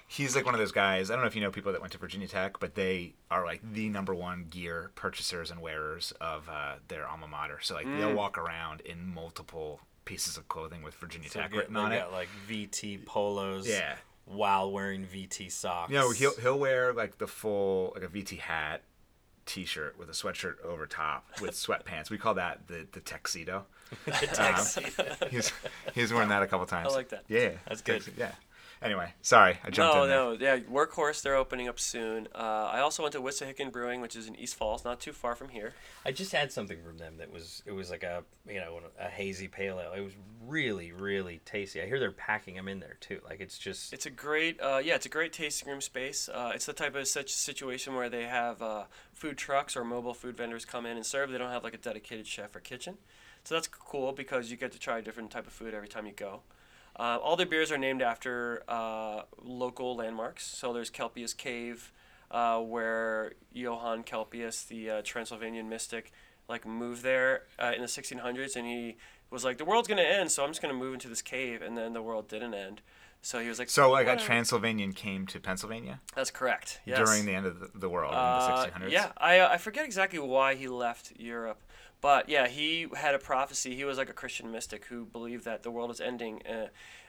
[0.09, 1.11] he's like one of those guys.
[1.11, 3.45] I don't know if you know people that went to Virginia Tech, but they are
[3.45, 7.59] like the number one gear purchasers and wearers of uh, their alma mater.
[7.63, 11.77] So like they'll walk around in multiple pieces of clothing with Virginia So Tech written
[11.77, 12.11] on it.
[12.11, 13.69] like VT polos.
[13.69, 13.95] Yeah.
[14.25, 15.91] While wearing VT socks.
[15.93, 18.83] You know, he'll he'll wear like the full like a VT hat,
[19.47, 22.11] t-shirt with a sweatshirt over top with sweatpants.
[22.11, 23.67] We call that the the tuxedo.
[24.39, 24.67] Um,
[25.31, 25.51] he's
[25.95, 26.93] he's worn that a couple times.
[26.93, 27.25] I like that.
[27.29, 28.03] Yeah, That's good.
[28.19, 28.33] Yeah.
[28.81, 30.19] Anyway, sorry, I jumped No, in there.
[30.19, 30.59] no, yeah.
[30.61, 32.29] Workhorse, they're opening up soon.
[32.33, 32.39] Uh,
[32.73, 35.49] I also went to Wissahickon Brewing, which is in East Falls, not too far from
[35.49, 35.75] here.
[36.07, 39.09] I just had something from them that was it was like a you know a
[39.09, 39.93] hazy pale ale.
[39.97, 40.13] It was
[40.47, 41.83] really really tasty.
[41.83, 43.21] I hear they're packing them in there too.
[43.25, 46.29] Like it's just It's a great, uh, yeah, it's a great tasting room space.
[46.29, 50.15] Uh, it's the type of such situation where they have uh, food trucks or mobile
[50.15, 51.31] food vendors come in and serve.
[51.31, 52.99] They don't have like a dedicated chef or kitchen,
[53.43, 56.07] so that's cool because you get to try a different type of food every time
[56.07, 56.43] you go.
[56.99, 60.45] Uh, all their beers are named after uh, local landmarks.
[60.45, 61.93] So there's Kelpius Cave,
[62.31, 66.13] uh, where Johann Kelpius, the uh, Transylvanian mystic,
[66.49, 68.97] like moved there uh, in the 1600s, and he
[69.31, 71.77] was like, "The world's gonna end, so I'm just gonna move into this cave," and
[71.77, 72.81] then the world didn't end.
[73.21, 76.81] So he was like, So like a Transylvanian came to Pennsylvania That's correct.
[76.87, 76.99] Yes.
[76.99, 78.93] during the end of the, world Uh, in the 1600s.
[78.93, 81.61] Yeah, I, uh, I forget exactly why he left Europe,
[82.01, 83.75] but yeah, he had a prophecy.
[83.75, 86.69] He was like a Christian mystic who believed that the world was ending, uh,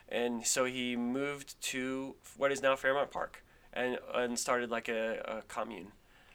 [0.09, 5.19] and so he moved to what is now Fairmount Park and and started like a,
[5.25, 5.91] a commune.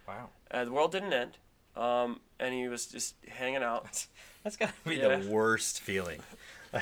[0.06, 0.28] wow.
[0.50, 1.38] Uh, the world didn't end,
[1.76, 4.06] um, and he was just hanging out.
[4.44, 5.16] That's gotta be Yeah.
[5.16, 6.20] the worst feeling.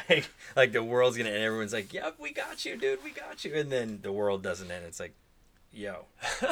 [0.08, 1.44] Like like the world's gonna end.
[1.44, 3.04] Everyone's like, "Yep, we got you, dude.
[3.04, 4.86] We got you." And then the world doesn't end.
[4.86, 5.12] It's like,
[5.70, 6.06] yo.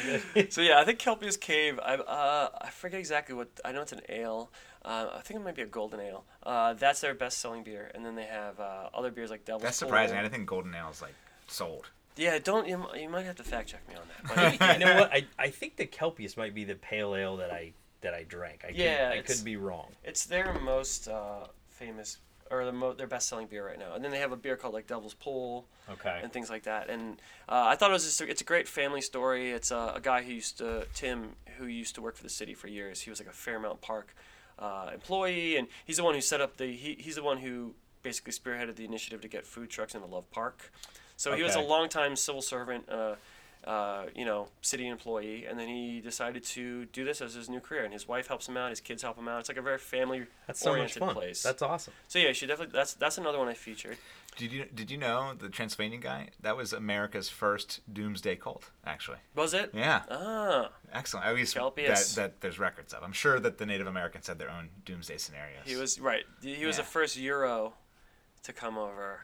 [0.50, 1.78] so yeah, I think Kelpius Cave.
[1.82, 3.82] I uh, I forget exactly what I know.
[3.82, 4.50] It's an ale.
[4.84, 6.24] Uh, I think it might be a golden ale.
[6.42, 9.62] Uh, that's their best selling beer, and then they have uh, other beers like Devil's
[9.62, 10.14] That's surprising.
[10.14, 10.20] Pool.
[10.20, 11.14] I didn't think Golden Ale is like
[11.48, 11.90] sold.
[12.16, 14.58] Yeah, don't you, you might have to fact check me on that.
[14.58, 15.12] But you know what?
[15.12, 18.64] I, I think the Kelpius might be the pale ale that I that I drank.
[18.66, 19.88] I Yeah, could, I could be wrong.
[20.04, 22.18] it's their most uh, famous
[22.50, 23.94] or the mo- their best selling beer right now.
[23.94, 26.20] And then they have a beer called like Devil's Pool Okay.
[26.22, 26.88] and things like that.
[26.90, 29.50] And uh, I thought it was just a, it's a great family story.
[29.50, 32.54] It's a, a guy who used to Tim who used to work for the city
[32.54, 33.00] for years.
[33.00, 34.14] He was like a Fairmount Park
[34.58, 37.74] uh, employee, and he's the one who set up the he, he's the one who
[38.02, 40.72] basically spearheaded the initiative to get food trucks into Love Park.
[41.16, 41.68] So he was a Okay.
[41.68, 42.88] longtime civil servant.
[42.88, 43.14] Uh,
[43.66, 47.60] uh, you know, city employee, and then he decided to do this as his new
[47.60, 47.84] career.
[47.84, 49.40] And his wife helps him out, his kids help him out.
[49.40, 51.14] It's like a very family That's so much oriented fun.
[51.14, 51.42] place.
[51.42, 51.92] That's awesome.
[52.08, 52.72] So yeah, you should definitely.
[52.78, 53.96] That's that's another one I featured.
[54.36, 56.28] Did you did you know the Transylvanian guy?
[56.42, 59.18] That was America's first doomsday cult, actually.
[59.34, 59.70] Was it?
[59.74, 61.26] Yeah, Ah, excellent.
[61.26, 63.02] At least that, that there's records of.
[63.02, 65.62] I'm sure that the Native Americans had their own doomsday scenarios.
[65.64, 66.24] he was right.
[66.42, 67.72] He was the first Euro
[68.46, 69.20] to come over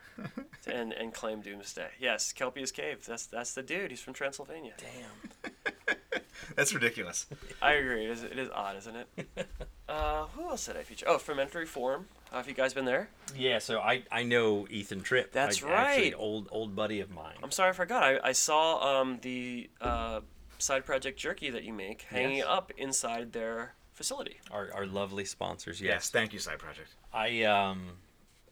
[0.67, 1.89] and and claim Doomsday.
[1.99, 3.05] Yes, Kelpius Cave.
[3.07, 3.91] That's that's the dude.
[3.91, 4.75] He's from Transylvania.
[4.79, 5.53] Damn.
[6.57, 7.27] That's ridiculous.
[7.63, 8.05] I agree.
[8.05, 9.47] It is, it is odd, isn't it?
[9.89, 11.05] Uh, who else did I feature?
[11.07, 12.07] Oh, Fermentery Form.
[12.33, 13.11] Uh, have you guys been there?
[13.37, 15.33] Yeah, so I, I know Ethan Tripp.
[15.33, 16.15] That's I, Actually, right.
[16.17, 17.35] old old buddy of mine.
[17.43, 18.03] I'm sorry, I forgot.
[18.03, 20.21] I, I saw um, the uh,
[20.59, 22.47] side project jerky that you make hanging Yes.
[22.49, 24.39] up inside their facility.
[24.51, 25.79] Our, our lovely sponsors.
[25.79, 26.11] Yes, Yes.
[26.11, 26.89] thank you, Side Project.
[27.13, 27.89] I um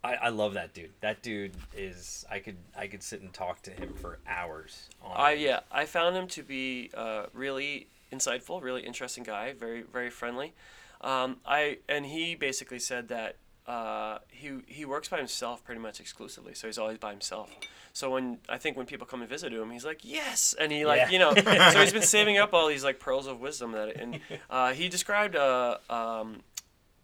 [0.03, 0.93] I, I love that dude.
[1.01, 4.89] That dude is I could I could sit and talk to him for hours.
[5.03, 9.83] On I yeah, I found him to be uh, really insightful, really interesting guy, very
[9.83, 10.55] very friendly.
[11.03, 13.37] Um, I and he basically said that
[13.67, 17.51] uh, he he works by himself pretty much exclusively, so he's always by himself.
[17.93, 20.87] So when I think when people come and visit him, he's like yes, and he
[20.87, 21.11] like Yeah.
[21.11, 24.21] you know, so he's been saving up all these like pearls of wisdom that and
[24.49, 26.41] uh, he described uh, um,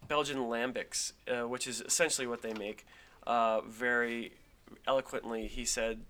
[0.09, 2.87] Belgian lambics, uh, which is essentially what they make,
[3.27, 4.33] uh, very
[4.87, 5.47] eloquently.
[5.47, 6.05] He said,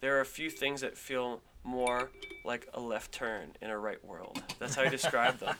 [0.00, 2.10] "There are a few things that feel more
[2.44, 5.56] like a left turn in a right world." That's how he described them,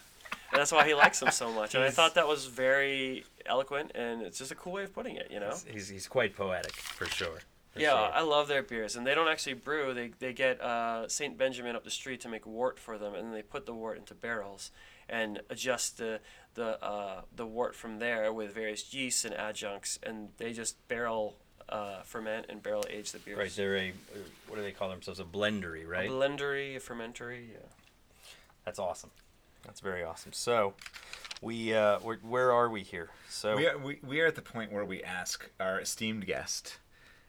[0.51, 1.75] and that's why he likes them so much.
[1.75, 5.17] And I thought that was very eloquent, and it's just a cool way of putting
[5.17, 5.31] it.
[5.31, 5.55] You know?
[5.71, 7.41] He's, he's quite poetic for sure.
[7.73, 8.13] for Yeah, sure.
[8.15, 9.95] I love their beers, and they don't actually brew.
[9.95, 13.27] They they get uh, Saint Benjamin up the street to make wort for them, and
[13.27, 14.71] then they put the wort into barrels
[15.09, 16.21] and adjust the
[16.55, 21.37] the uh, the wort from there with various yeasts and adjuncts, and they just barrel
[21.69, 23.39] uh, ferment and barrel age the beers.
[23.39, 23.51] right.
[23.55, 25.21] They're a uh, what do they call themselves?
[25.21, 26.11] A blendery, A right?
[26.11, 27.49] blendery, a fermentery.
[27.53, 27.59] Yeah.
[28.65, 29.11] That's awesome.
[29.65, 30.33] That's very awesome.
[30.33, 30.75] So,
[31.41, 33.11] we uh, we're, where are we here?
[33.29, 36.79] So We are, we, we are at the point where we ask our esteemed guest,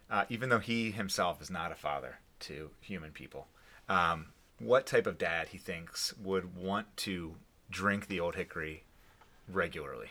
[0.09, 3.47] uh, even though he himself is not a father to human people,
[3.87, 4.27] um,
[4.59, 7.35] what type of dad he thinks would want to
[7.69, 8.83] drink the Old Hickory
[9.51, 10.07] regularly.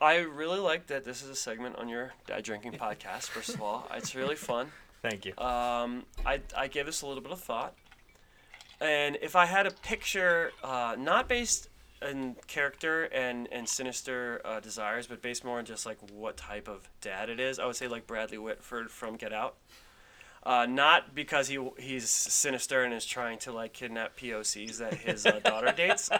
[0.00, 3.28] I really like that this is a segment on your dad drinking podcast.
[3.28, 4.70] First of all, it's really fun.
[5.02, 5.32] thank you.
[5.38, 7.74] Um, I, I gave this a little bit of thought.
[8.80, 11.68] And if I had a picture, uh, not based
[12.02, 16.68] in character and, and sinister uh, desires, but based more on just like what type
[16.68, 19.54] of dad it is, I would say like Bradley Whitford from Get Out.
[20.44, 25.24] Uh, not because he he's sinister and is trying to like kidnap POCs that his
[25.24, 26.10] uh, daughter dates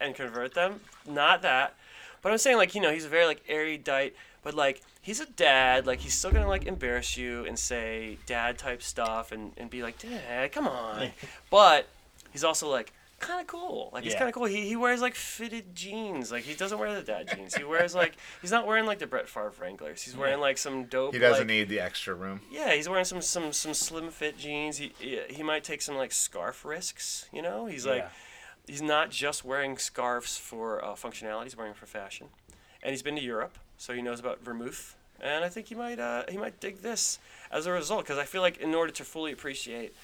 [0.00, 0.80] and convert them.
[1.06, 1.74] Not that,
[2.22, 5.86] but I'm saying like you know he's very like erudite, but like he's a dad.
[5.86, 9.82] Like he's still gonna like embarrass you and say dad type stuff and, and be
[9.82, 11.10] like dad, come on.
[11.50, 11.88] but
[12.32, 13.88] he's also like kind of cool.
[13.92, 14.18] Like he's Yeah.
[14.18, 14.44] kind of cool.
[14.44, 16.30] He, he wears like fitted jeans.
[16.30, 17.54] Like he doesn't wear the dad jeans.
[17.54, 20.02] He wears like he's not wearing like the Brett Favre Wranglers.
[20.02, 21.14] He's wearing like some dope.
[21.14, 22.40] He doesn't like, need the extra room.
[22.50, 24.76] yeah, he's wearing some some some slim fit jeans.
[24.76, 27.28] He he, he might take some like scarf risks.
[27.32, 28.08] You know, he's like Yeah.
[28.66, 31.44] he's not just wearing scarves for uh, functionality.
[31.44, 32.28] He's wearing them for fashion,
[32.82, 34.96] and he's been to Europe, so he knows about vermouth.
[35.20, 37.20] And I think he might uh, he might dig this
[37.52, 39.94] as a result because I feel like in order to fully appreciate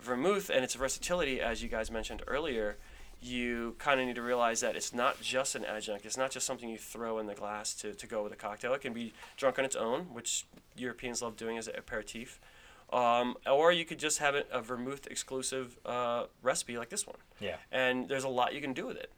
[0.00, 2.76] vermouth and its versatility, as you guys mentioned earlier,
[3.20, 6.06] you kind of need to realize that it's not just an adjunct.
[6.06, 8.72] It's not just something you throw in the glass to, to go with a cocktail.
[8.74, 12.40] It can be drunk on its own, which Europeans love doing as an aperitif.
[12.92, 17.16] Um, or you could just have it a vermouth exclusive uh, recipe like this one.
[17.40, 17.56] Yeah.
[17.70, 19.10] And there's a lot you can do with it.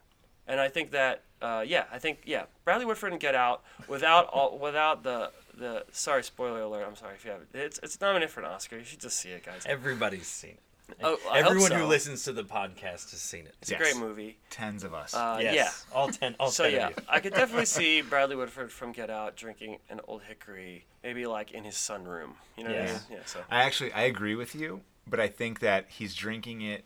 [0.48, 4.26] And I think that, uh, yeah, I think, yeah, Bradley Whitford and Get Out without
[4.26, 7.48] all, without the, the, sorry, spoiler alert, I'm sorry if you have it.
[7.54, 8.78] It's, it's nominated for an Oscar.
[8.78, 9.62] You should just see it, guys.
[9.66, 10.60] Everybody's seen it.
[11.02, 11.76] Oh, I hope Everyone so.
[11.78, 13.54] who listens to the podcast has seen it.
[13.62, 13.80] It's Yes.
[13.80, 14.38] a great movie.
[14.50, 15.14] Tens of us.
[15.14, 15.54] Uh, yes.
[15.54, 15.96] Yeah.
[15.96, 16.36] All ten.
[16.40, 17.02] All So ten yeah, of you.
[17.08, 21.52] I could definitely see Bradley Whitford from Get Out drinking an Old Hickory, maybe like
[21.52, 22.30] in his sunroom.
[22.56, 23.08] You know what I Yes.
[23.08, 23.18] mean?
[23.18, 23.24] Yeah.
[23.26, 26.84] So I actually I agree with you, but I think that he's drinking it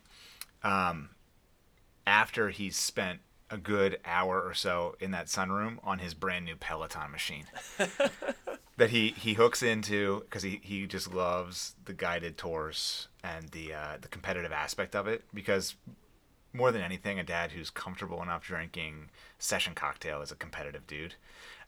[0.63, 1.11] um,
[2.07, 6.57] after he's spent a good hour or so in that sunroom on his brand new
[6.57, 7.45] Peloton machine.
[8.77, 13.73] that he he hooks into because he he just loves the guided tours and the
[13.73, 15.77] uh, the competitive aspect of it because
[16.55, 21.17] more than anything, a dad who's comfortable enough drinking session cocktail is a competitive dude,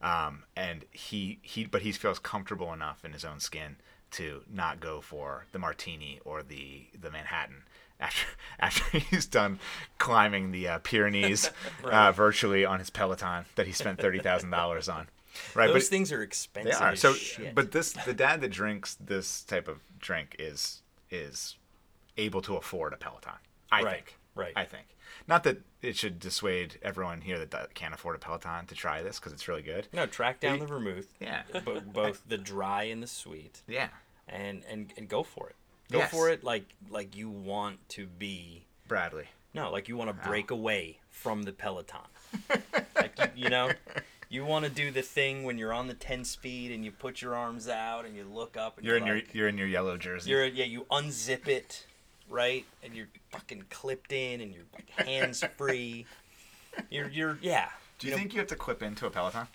[0.01, 3.77] um, and he he but he feels comfortable enough in his own skin
[4.13, 7.65] to not go for the martini or the the Manhattan
[8.01, 8.27] after
[8.61, 9.59] after he's done
[9.99, 11.51] climbing the uh, Pyrenees
[11.85, 15.09] uh, virtually on his Peloton that he spent thirty thousand dollars on.
[15.55, 16.73] Right, Those but things are expensive.
[16.73, 17.13] they are so.
[17.15, 17.55] shit.
[17.55, 21.57] But this the dad that drinks this type of drink is is
[22.17, 23.33] able to afford a Peloton.
[23.71, 24.19] I Right, think.
[24.35, 24.53] right.
[24.57, 24.87] I think.
[25.29, 29.19] Not that it should dissuade everyone here that can't afford a Peloton to try this
[29.19, 29.89] because it's really good.
[29.93, 31.07] no, track down He- the vermouth.
[31.21, 31.43] Yeah.
[31.65, 33.89] bo- both the dry and the sweet, Yeah.
[34.29, 35.57] and and and go for it.
[35.93, 36.11] Go Yes.
[36.11, 38.67] for it like like you want to be.
[38.89, 39.27] Bradley.
[39.55, 42.01] No, like you want to break away from the peloton.
[42.97, 43.71] like you, you know,
[44.29, 47.23] you want to do the thing when you're on the ten speed and you put
[47.23, 48.79] your arms out and you look up.
[48.79, 50.31] And You're you're, in your you're in your yellow jersey.
[50.31, 51.87] You're yeah, you unzip it,
[52.29, 56.07] right, and you're fucking clipped in and you're like hands free.
[56.91, 57.69] You're you're yeah.
[57.99, 59.47] Do you know, think you have to clip into a Peloton?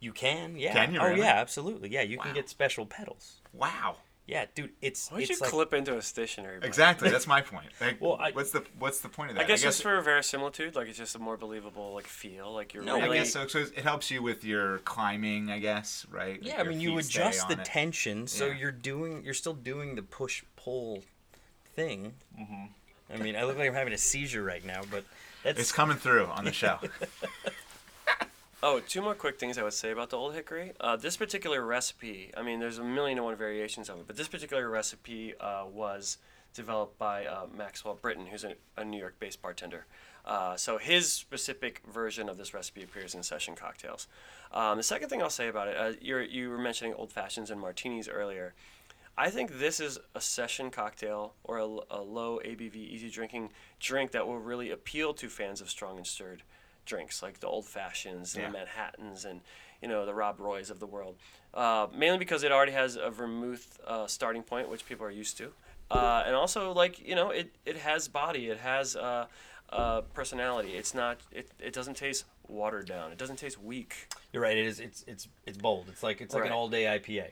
[0.00, 0.56] you can?
[0.56, 0.72] Yeah.
[0.72, 1.20] Can you Oh really?
[1.20, 1.88] yeah, absolutely.
[1.90, 3.40] Yeah, you can get special pedals.
[3.52, 3.96] Wow.
[4.28, 6.58] Yeah, dude, it's Why would it's you like clip into a stationary?
[6.60, 6.68] bike?
[6.68, 7.08] Exactly.
[7.08, 7.68] That's my point.
[7.80, 9.44] Like, Well, I- what's the what's the point of that?
[9.46, 12.82] I guess, just for verisimilitude, like it's just a more believable like feel, like you're
[12.84, 13.46] No, I guess so.
[13.46, 16.38] So it helps you with your climbing, I guess, right?
[16.42, 17.64] Yeah, I mean you adjust the it.
[17.64, 18.58] tension, so Yeah.
[18.58, 21.02] you're doing you're still doing the push pull
[21.74, 22.12] thing.
[22.38, 22.64] Mm-hmm.
[23.14, 25.04] I mean, I look like I'm having a seizure right now, but
[25.42, 26.78] that's It's coming through on the show.
[28.60, 30.72] Oh, two more quick things I would say about the Old Hickory.
[30.80, 34.16] Uh, this particular recipe, I mean, there's a million and one variations of it, but
[34.16, 36.18] this particular recipe uh, was
[36.54, 39.86] developed by uh, Maxwell Britten, who's a, a New York-based bartender.
[40.26, 44.08] Uh, so his specific version of this recipe appears in Session Cocktails.
[44.50, 47.60] Um, the second thing I'll say about it, uh, you were mentioning old fashions and
[47.60, 48.54] martinis earlier.
[49.16, 54.10] I think this is a session cocktail or a, a low ABV, easy drinking drink
[54.12, 56.42] that will really appeal to fans of strong and stirred
[56.88, 58.50] drinks like the old fashions and Yeah.
[58.50, 59.40] the Manhattans and
[59.80, 61.14] you know the Rob Roys of the world.
[61.54, 65.36] Uh, mainly because it already has a vermouth uh, starting point, which people are used
[65.38, 65.52] to,
[65.90, 69.26] uh, and also like you know it, it has body, it has uh,
[69.70, 70.72] uh, personality.
[70.74, 73.12] It's not it, it doesn't taste watered down.
[73.12, 74.08] It doesn't taste weak.
[74.32, 74.56] you're right.
[74.56, 74.80] It is.
[74.80, 75.86] It's it's it's bold.
[75.88, 77.30] It's like it's like an all day IPA.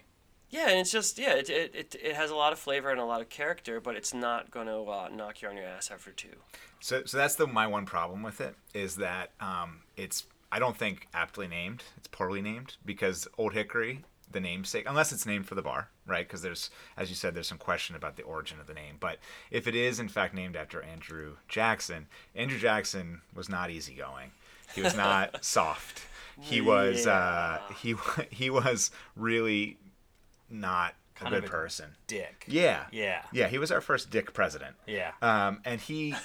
[0.49, 3.01] Yeah, and it's just yeah, it, it, it, it has a lot of flavor and
[3.01, 6.13] a lot of character, but it's not gonna uh, knock you on your ass after
[6.13, 6.37] two.
[6.81, 10.77] So, so that's the my one problem with it is that um, it's I don't
[10.77, 11.83] think aptly named.
[11.97, 16.27] It's poorly named because Old Hickory, the namesake, unless it's named for the bar, right?
[16.27, 18.97] Because there's, as you said, there's some question about the origin of the name.
[19.01, 19.19] But
[19.51, 24.31] if it is in fact named after Andrew Jackson, Andrew Jackson was not easygoing.
[24.75, 26.03] He was not soft.
[26.41, 27.97] He was uh, he
[28.31, 29.79] he was really
[30.51, 31.97] not a good of a person.
[32.07, 32.45] Dick.
[32.47, 32.85] Yeah.
[32.93, 33.23] Yeah.
[33.33, 34.77] Yeah, he was our first dick president.
[34.87, 35.13] Yeah.
[35.23, 36.15] Um, and he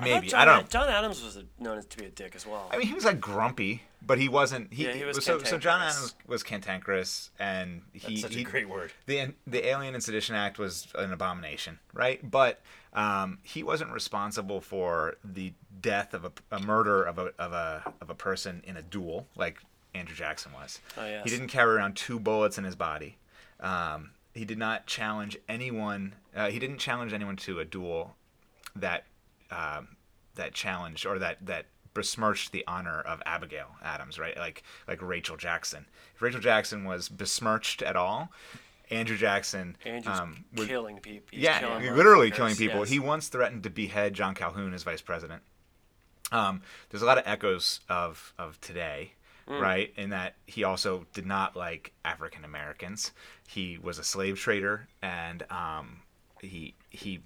[0.00, 0.66] I maybe John, I don't know.
[0.68, 2.68] John Adams was a, known to be a dick as well.
[2.72, 4.72] I mean, he was like grumpy, but he wasn't.
[4.72, 5.38] He, Yeah, he was so.
[5.42, 5.82] So John.
[5.82, 8.14] Adams was cantankerous, and he.
[8.14, 8.92] That's such he- a great word.
[9.06, 12.28] The the Alien and Sedition Act was an abomination, right?
[12.28, 12.60] But
[12.94, 17.92] um, he wasn't responsible for the death of a, a murder of a of a
[18.00, 19.58] of a person in a duel, like
[19.94, 20.80] Andrew Jackson was.
[20.96, 21.24] Oh, yes.
[21.24, 23.16] He didn't carry around two bullets in his body.
[23.60, 26.14] Um, he did not challenge anyone.
[26.34, 28.16] Uh, he didn't challenge anyone to a duel
[28.76, 29.04] that
[29.50, 29.88] um,
[30.36, 34.36] that challenged or that that besmirched the honor of Abigail Adams, right?
[34.36, 35.86] Like like Rachel Jackson.
[36.14, 38.30] If Rachel Jackson was besmirched at all,
[38.90, 41.28] Andrew Jackson Andrew's um, killing people.
[41.32, 42.80] He's yeah, killing literally killing people.
[42.80, 42.88] yes.
[42.90, 45.42] He once threatened to behead John Calhoun as vice president.
[46.32, 49.14] Um, there's a lot of echoes of of today,
[49.48, 49.60] Mm.
[49.60, 49.92] right?
[49.96, 53.10] In that he also did not like African Americans.
[53.50, 56.02] He was a slave trader, and um,
[56.40, 57.20] he he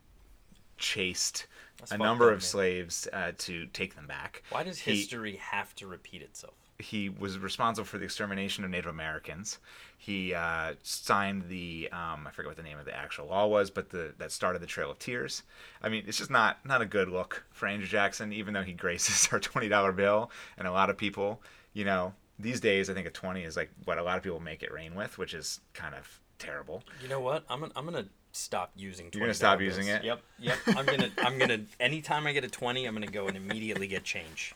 [0.78, 1.46] chased
[1.78, 2.40] That's a number of man.
[2.40, 4.42] slaves uh, to take them back.
[4.50, 6.54] Why does He- history have to repeat itself?
[6.80, 9.58] he was responsible for the extermination of Native Americans.
[9.96, 13.70] He uh, signed the um, I forget what the name of the actual law was,
[13.70, 15.44] but the that started the Trail of Tears.
[15.82, 18.72] I mean, it's just not not a good look for Andrew Jackson, even though he
[18.84, 21.40] graces our twenty dollar bill, and a lot of people,
[21.74, 24.40] you know, these days I think a twenty is like what a lot of people
[24.40, 26.82] make it rain with, which is kind of terrible.
[27.02, 27.44] You know what?
[27.48, 29.10] I'm gonna, I'm gonna stop using.
[29.12, 29.76] You're gonna stop bills.
[29.76, 30.02] using it?
[30.04, 30.58] Yep, yep.
[30.68, 34.04] I'm gonna I'm gonna anytime I get a twenty, I'm gonna go and immediately get
[34.04, 34.54] change.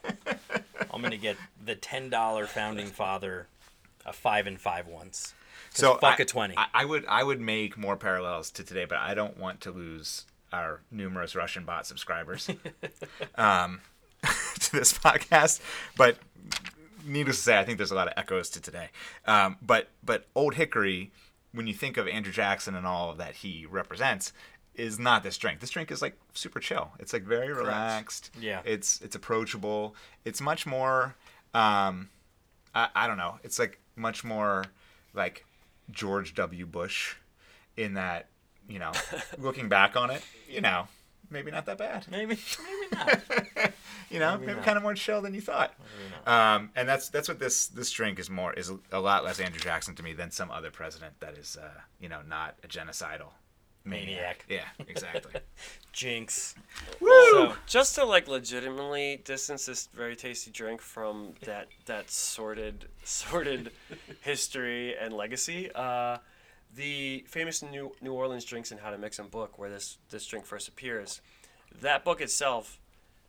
[0.91, 3.47] I'm gonna get the ten dollar founding father,
[4.05, 5.35] a five and five once.
[5.71, 6.55] 'Cause So fuck I- a twenty.
[6.57, 9.71] I, I would I would make more parallels to today, but I don't want to
[9.71, 12.49] lose our numerous Russian bot subscribers
[13.37, 13.81] um,
[14.61, 15.61] to this podcast.
[15.97, 16.17] But
[17.05, 18.89] needless to say, I think there's a lot of echoes to today.
[19.27, 21.11] Um, but but Old Hickory,
[21.53, 24.33] when you think of Andrew Jackson and all that he represents,
[24.75, 25.61] is not this drink.
[25.61, 26.93] This drink is like super chill.
[26.99, 28.31] It's like very relaxed.
[28.41, 28.61] Yeah.
[28.65, 29.95] It's it's approachable.
[30.25, 31.17] It's much more.
[31.55, 32.11] Um,
[32.75, 33.39] I, I don't know.
[33.43, 34.65] It's like much more
[35.15, 35.45] like
[35.91, 36.67] George W.
[36.67, 37.17] Bush,
[37.77, 38.29] in that
[38.69, 38.93] you know,
[39.39, 40.87] looking back on it, you know,
[41.31, 42.07] maybe not that bad.
[42.11, 43.73] Maybe, maybe not.
[44.11, 45.75] you know, Maybe maybe, kind of more chill than you thought.
[46.27, 49.61] Um, and that's that's what this this drink is more is a lot less Andrew
[49.61, 51.69] Jackson to me than some other president that is uh,
[52.01, 53.31] you know not a genocidal
[53.89, 54.45] Maniac.
[54.49, 55.41] Yeah, exactly.
[55.93, 56.55] Jinx.
[57.01, 57.09] Woo!
[57.31, 63.73] So, just to like legitimately distance this very tasty drink from that that sordid sordid
[64.21, 66.19] history and legacy uh,
[66.75, 70.27] the famous new new orleans drinks and how to mix them book where this this
[70.27, 71.21] drink first appears
[71.81, 72.79] that book itself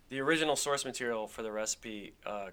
[0.10, 2.48] the original source material for the recipe uh,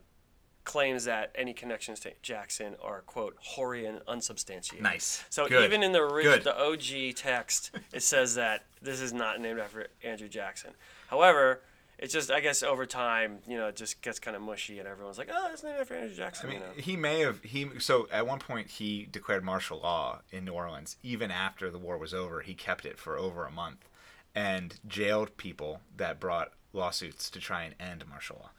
[0.64, 5.24] claims that any connections to jackson are quote hoary and unsubstantiated nice.
[5.30, 5.64] so Good.
[5.64, 9.89] even in the original, the OG text, it says that this is not named after
[10.03, 10.72] Andrew Jackson.
[11.09, 11.62] However,
[11.99, 14.88] it's just I guess over time, you know, it just gets kind of mushy, and
[14.88, 16.82] everyone's like, "Oh, it's named after Andrew Jackson." I mean, you know?
[16.82, 20.97] he may have he so at one point he declared martial law in New Orleans.
[21.03, 23.88] Even after the war was over, he kept it for over a month
[24.34, 28.51] and jailed people that brought lawsuits to try and end martial law.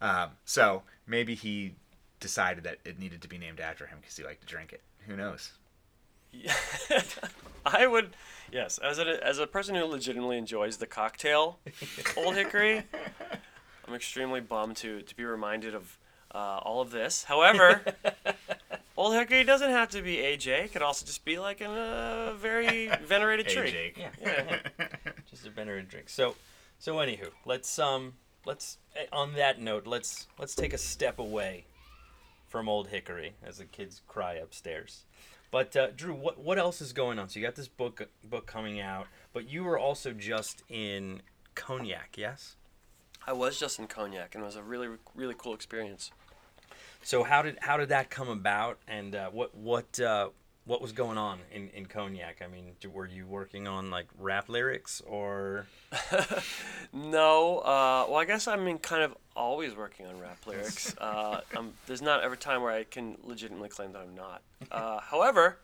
[0.00, 1.76] Um, so maybe he
[2.18, 4.82] decided that it needed to be named after him because he liked to drink it.
[5.06, 5.52] Who knows?
[7.66, 8.10] I would,
[8.50, 11.58] yes, as a as a person who legitimately enjoys the cocktail,
[12.16, 12.82] Old Hickory,
[13.86, 15.98] I'm extremely bummed to to be reminded of
[16.34, 17.24] uh, all of this.
[17.24, 17.82] However.
[18.94, 20.64] Old Hickory doesn't have to be AJ.
[20.64, 23.70] It could also just be like a uh, very venerated tree.
[23.70, 23.96] Jake.
[23.96, 24.58] yeah, yeah.
[25.30, 26.10] just a venerated drink.
[26.10, 26.36] So,
[26.78, 28.12] so anywho, let's um,
[28.44, 31.64] let's eh, on that note, let's let's take a step away
[32.48, 35.04] from Old Hickory as the kids cry upstairs.
[35.52, 37.28] But uh, Drew, what what else is going on?
[37.28, 41.22] So you got this book book coming out, but you were also just in
[41.54, 42.56] Cognac, yes?
[43.26, 46.10] I was just in Cognac, and it was a really, really cool experience.
[47.02, 50.30] So how did how did that come about, and uh, what what uh,
[50.64, 52.40] what was going on in, in Cognac?
[52.42, 55.66] I mean, were you working on like rap lyrics or?
[56.94, 60.94] No, uh, well, I guess I'm in kind of always working on rap lyrics.
[61.02, 64.42] Uh, I'm, there's not ever time where I can legitimately claim that I'm not.
[64.70, 65.58] Uh, however,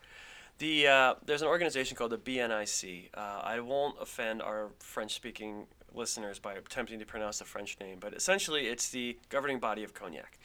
[0.58, 3.10] the uh, there's an organization called the BNIC.
[3.14, 8.14] Uh, I won't offend our French-speaking listeners by attempting to pronounce the French name, but
[8.14, 10.38] essentially it's the governing body of cognac.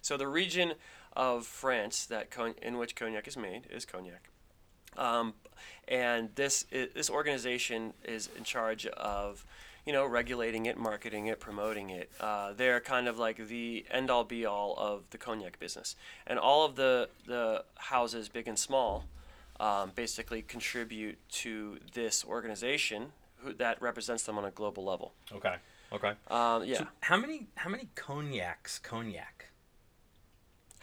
[0.00, 0.74] So the region
[1.14, 4.28] of France that con- in which cognac is made is cognac.
[4.96, 5.34] Um,
[5.86, 9.44] and this this organization is in charge of,
[9.88, 12.10] you know, regulating it, marketing it, promoting it.
[12.20, 16.38] Uh, they're kind of like the end all be all of the cognac business, and
[16.38, 19.06] all of the the houses, big and small,
[19.58, 25.14] um, basically contribute to this organization who, that represents them on a global level.
[25.32, 25.54] Okay.
[25.90, 26.12] Okay.
[26.30, 26.80] Um, yeah.
[26.80, 29.37] So how many how many cognacs cognac?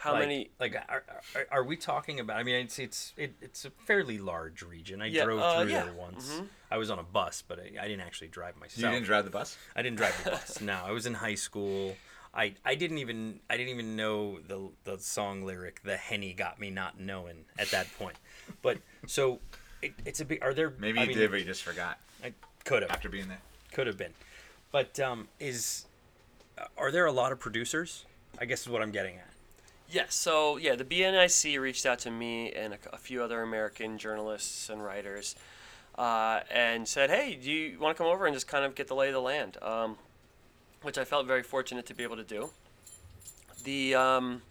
[0.06, 0.50] How like, many?
[0.60, 1.02] Like are,
[1.34, 2.36] are, are we talking about?
[2.36, 5.02] I mean, it's it's it, it's a fairly large region.
[5.02, 6.30] I Yeah, drove uh, through yeah, there once.
[6.30, 6.46] mhm.
[6.70, 8.78] I was on a bus, but I, I didn't actually drive myself.
[8.82, 9.56] You didn't drive the bus?
[9.74, 10.60] I didn't drive the bus.
[10.60, 11.96] no, I was in high school.
[12.32, 16.60] I, I didn't even I didn't even know the the song lyric "The Henny Got
[16.60, 18.16] Me Not Knowing" at that point.
[18.62, 19.40] But so
[19.82, 20.42] it, it's a big.
[20.42, 20.72] Are there?
[20.78, 22.32] Maybe I you mean, did, but you just forgot I
[22.64, 23.40] could have after being there.
[23.72, 24.12] could have been,
[24.70, 25.86] but um, is
[26.78, 28.04] are there a lot of producers?
[28.38, 29.28] I guess is what I'm getting at.
[29.88, 30.14] Yes.
[30.14, 34.68] So yeah, the BNIC reached out to me and a, a few other American journalists
[34.68, 35.36] and writers,
[35.96, 38.88] uh, and said, "Hey, do you want to come over and just kind of get
[38.88, 39.96] the lay of the land?" Um,
[40.82, 42.50] which I felt very fortunate to be able to do.
[43.64, 44.42] The um,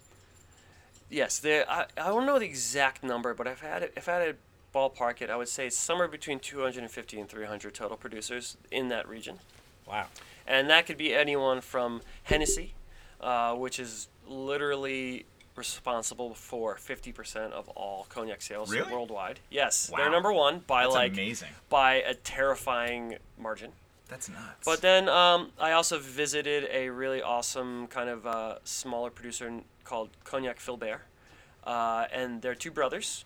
[1.10, 4.12] yes, the I, I don't know the exact number, but if I had if I
[4.14, 4.36] had to
[4.74, 9.08] ballpark it, I would say it's somewhere between 250 and 300 total producers in that
[9.08, 9.38] region
[9.86, 10.06] Wow.
[10.46, 12.74] and that could be anyone from Hennessy,
[13.20, 18.92] uh, which is literally responsible for 50% of all cognac sales Really?
[18.92, 19.40] worldwide.
[19.50, 19.98] Yes, Wow.
[19.98, 21.48] they're number one by That's like amazing.
[21.70, 23.72] by a terrifying margin.
[24.08, 24.64] That's nuts.
[24.64, 30.10] But then um, I also visited a really awesome kind of uh, smaller producer called
[30.24, 31.00] Cognac Filbert,
[31.64, 33.24] uh, and they're two brothers,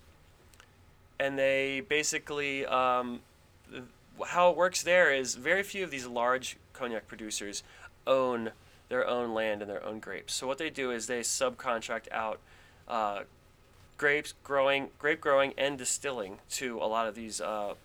[1.19, 3.21] and they basically um,
[3.69, 3.83] th-
[4.27, 7.61] how it works there is very few of these large cognac producers
[8.07, 8.51] own
[8.91, 10.33] their own land and their own grapes.
[10.33, 12.39] So what they do is they subcontract out
[12.89, 13.21] uh,
[13.97, 17.75] grapes growing, grape growing, and distilling to a lot of these uh,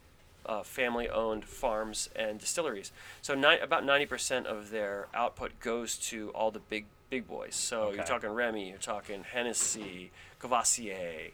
[0.44, 2.90] uh, family-owned farms and distilleries.
[3.22, 7.54] So ni- about 90% of their output goes to all the big big boys.
[7.54, 11.30] So you're talking Remy, you're talking Hennessy, Courvoisier,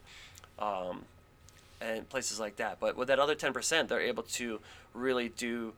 [0.58, 1.06] um,
[1.80, 2.78] and places like that.
[2.78, 4.60] But with that other 10%, they're able to
[4.92, 5.72] really do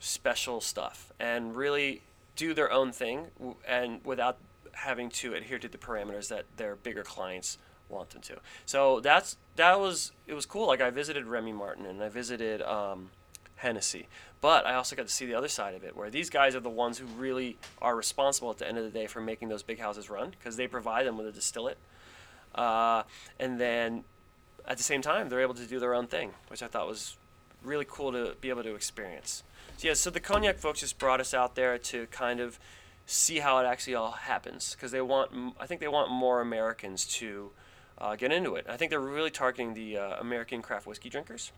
[0.00, 2.00] special stuff and really
[2.36, 3.26] do their own thing
[3.66, 4.38] and without
[4.72, 7.58] having to adhere to the parameters that their bigger clients
[7.88, 8.36] want them to.
[8.66, 10.66] So that's that was it was cool.
[10.66, 13.10] Like I visited Remy Martin and I visited um,
[13.56, 14.08] Hennessy,
[14.40, 16.60] but I also got to see the other side of it, where these guys are
[16.60, 19.62] the ones who really are responsible at the end of the day for making those
[19.62, 21.78] big houses run because they provide them with a distillate,
[22.54, 23.04] uh,
[23.38, 24.04] and then
[24.66, 27.16] at the same time they're able to do their own thing, which I thought was
[27.62, 29.42] really cool to be able to experience.
[29.76, 32.58] So yeah, so the cognac folks just brought us out there to kind of
[33.06, 37.04] see how it actually all happens because they want I think they want more Americans
[37.18, 37.50] to
[37.98, 38.66] uh, get into it.
[38.68, 41.52] I think they're really targeting the uh, American craft whiskey drinkers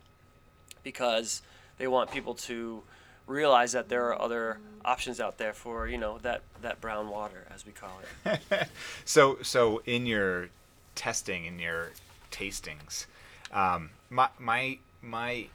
[0.83, 1.41] because
[1.77, 2.83] they want people to
[3.27, 7.45] realize that there are other options out there for you know that that brown water
[7.53, 8.67] as we call it.
[9.05, 10.49] So, so in your
[10.95, 11.91] testing, in your
[12.31, 13.05] tastings,
[13.51, 15.47] um, my my my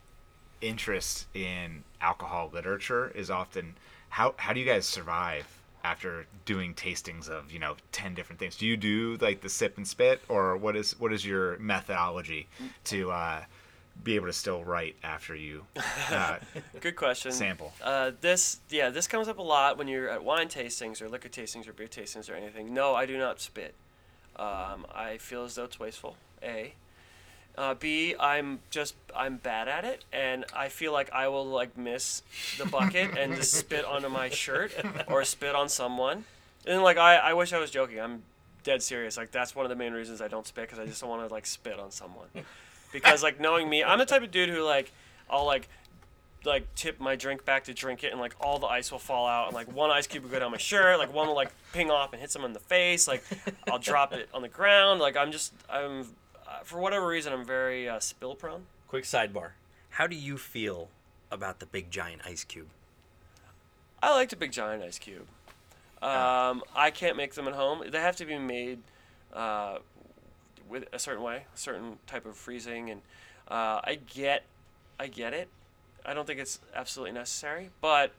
[0.61, 3.75] interest in alcohol literature is often
[4.11, 5.47] how how do you guys survive
[5.85, 8.57] after doing tastings of you know ten different things?
[8.57, 12.47] Do you do like the sip and spit, or what is what is your methodology
[12.85, 13.45] to uh,
[14.05, 15.65] be able to still write after you
[16.11, 16.37] uh,
[16.81, 17.33] Good question.
[17.33, 17.73] sample?
[17.83, 21.29] Uh, this yeah, this comes up a lot when you're at wine tastings or liquor
[21.29, 22.73] tastings or beer tastings or anything.
[22.75, 23.75] No, I do not spit.
[24.37, 26.17] Um, I feel as though it's wasteful.
[26.43, 26.75] A.
[27.57, 28.15] Uh, B.
[28.19, 32.23] I'm just I'm bad at it, and I feel like I will like miss
[32.59, 34.73] the bucket and just spit onto my shirt
[35.09, 36.25] or spit on someone.
[36.67, 38.01] And like I, I wish I was joking.
[38.01, 38.23] I'm
[38.65, 39.17] dead serious.
[39.17, 41.27] Like that's one of the main reasons I don't spit because I just don't want
[41.27, 42.29] to like spit on someone.
[42.93, 44.93] Because like knowing me, I'm the type of dude who like
[45.29, 45.69] I'll like
[46.45, 49.27] like tip my drink back to drink it and like all the ice will fall
[49.27, 51.53] out and like one ice cube will go down my shirt like one will like
[51.73, 53.23] ping off and hit someone in the face like
[53.71, 56.05] i'll drop it on the ground like i'm just i'm
[56.65, 59.53] for whatever reason i'm very uh, spill prone Quick sidebar.
[59.91, 60.91] How do you feel
[61.31, 62.69] about the big giant ice cube?
[64.03, 65.27] i like the big giant ice cube
[66.03, 68.81] um, i can't make them at home they have to be made
[69.33, 69.79] uh,
[70.69, 73.01] with a certain way a certain type of freezing and
[73.49, 74.45] uh, i get
[74.99, 75.49] i get it
[76.05, 78.13] i don't think it's absolutely necessary but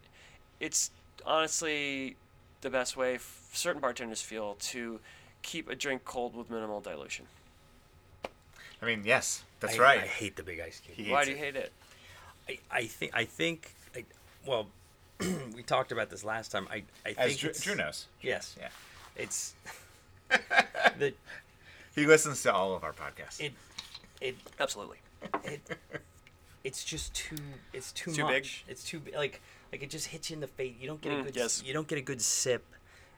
[0.60, 0.92] it's
[1.26, 2.16] honestly
[2.62, 5.00] the best way f- certain bartenders feel to
[5.42, 7.26] keep a drink cold with minimal dilution.
[8.84, 10.00] I mean, yes, that's I, right.
[10.02, 11.10] I hate the big ice cube.
[11.10, 11.72] Why do you hate it?
[12.50, 14.04] I, I think I think I,
[14.46, 14.68] well,
[15.56, 16.68] we talked about this last time.
[16.70, 18.08] I I As think Drew, it's- Drew knows.
[18.22, 18.56] Yes.
[18.60, 18.68] Yeah.
[19.16, 19.54] It's
[21.00, 21.14] the
[21.96, 23.40] He listens to all of our podcasts.
[23.40, 23.54] it
[24.20, 24.98] it Absolutely.
[25.46, 25.62] it
[26.66, 27.38] it's just too
[27.72, 28.34] it's too Too much.
[28.34, 28.72] big?
[28.72, 30.74] It's too bi- like like it just hits you in the face.
[30.80, 31.64] You don't get a Mm, good yes.
[31.66, 32.66] you don't get a good sip,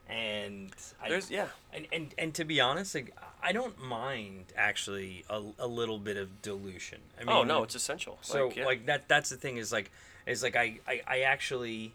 [0.08, 0.70] and
[1.02, 1.48] I, There's yeah.
[1.72, 6.16] and, and and to be honest, like, I don't mind actually a, a little bit
[6.16, 6.98] of dilution.
[7.18, 8.18] I oh, mean, oh no, it's essential.
[8.22, 8.64] so like, yeah.
[8.64, 9.90] like that that's the thing is like
[10.26, 11.94] is like I I, I actually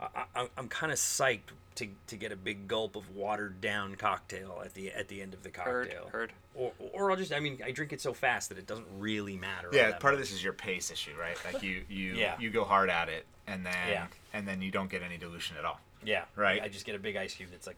[0.00, 3.94] I, I, I'm kind of psyched to, to get a big gulp of watered down
[3.94, 6.08] cocktail at the at the end of the cocktail.
[6.10, 6.12] heard.
[6.12, 6.32] heard.
[6.54, 9.36] Or, or I'll just I mean I drink it so fast that it doesn't really
[9.36, 9.68] matter.
[9.72, 11.36] yeah, that part of this is your pace issue, right?
[11.50, 12.36] Like you you Yeah.
[12.38, 14.06] you go hard at it, and then Yeah.
[14.32, 15.80] and then you don't get any dilution at all.
[16.04, 16.24] Yeah.
[16.36, 16.62] Right.
[16.62, 17.76] I just get a big ice cube that's like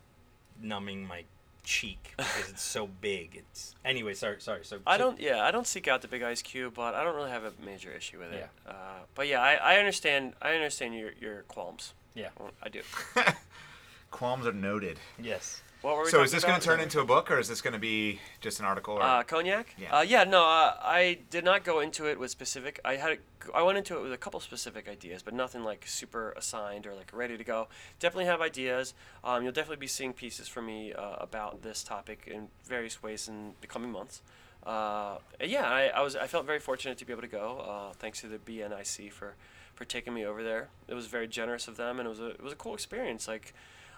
[0.60, 1.24] numbing my
[1.64, 3.36] cheek because it's so big.
[3.36, 4.14] It's anyway.
[4.14, 4.64] Sorry, sorry.
[4.64, 7.14] So I don't yeah, I don't seek out the big ice cube, but I don't
[7.14, 8.48] really have a major issue with it.
[8.66, 8.72] Yeah.
[8.72, 11.94] Uh, but yeah, I, I understand I understand your your qualms.
[12.14, 12.28] Yeah.
[12.62, 12.82] I do.
[14.10, 14.98] Qualms are noted.
[15.18, 15.62] Yes.
[15.83, 17.61] What were we So is this going to turn into a book, or is this
[17.61, 18.95] going to be just an article?
[18.95, 19.03] Or...
[19.03, 19.74] Uh, cognac?
[19.76, 19.99] Yeah.
[19.99, 22.78] Uh, yeah, no, uh, I did not go into it with specific.
[22.85, 25.85] I had, a, I went into it with a couple specific ideas, but nothing like
[25.87, 27.66] super assigned or like ready to go.
[27.99, 28.95] Definitely have ideas.
[29.24, 33.26] Um, you'll definitely be seeing pieces from me uh, about this topic in various ways
[33.26, 34.22] in the coming months.
[34.64, 37.59] Uh, yeah, I, I was, I felt very fortunate to be able to go.
[37.59, 39.35] Uh, thanks to the BNIC for,
[39.74, 40.68] for taking me over there.
[40.87, 43.26] It was very generous of them, and it was a, it was a cool experience.
[43.26, 43.53] Like.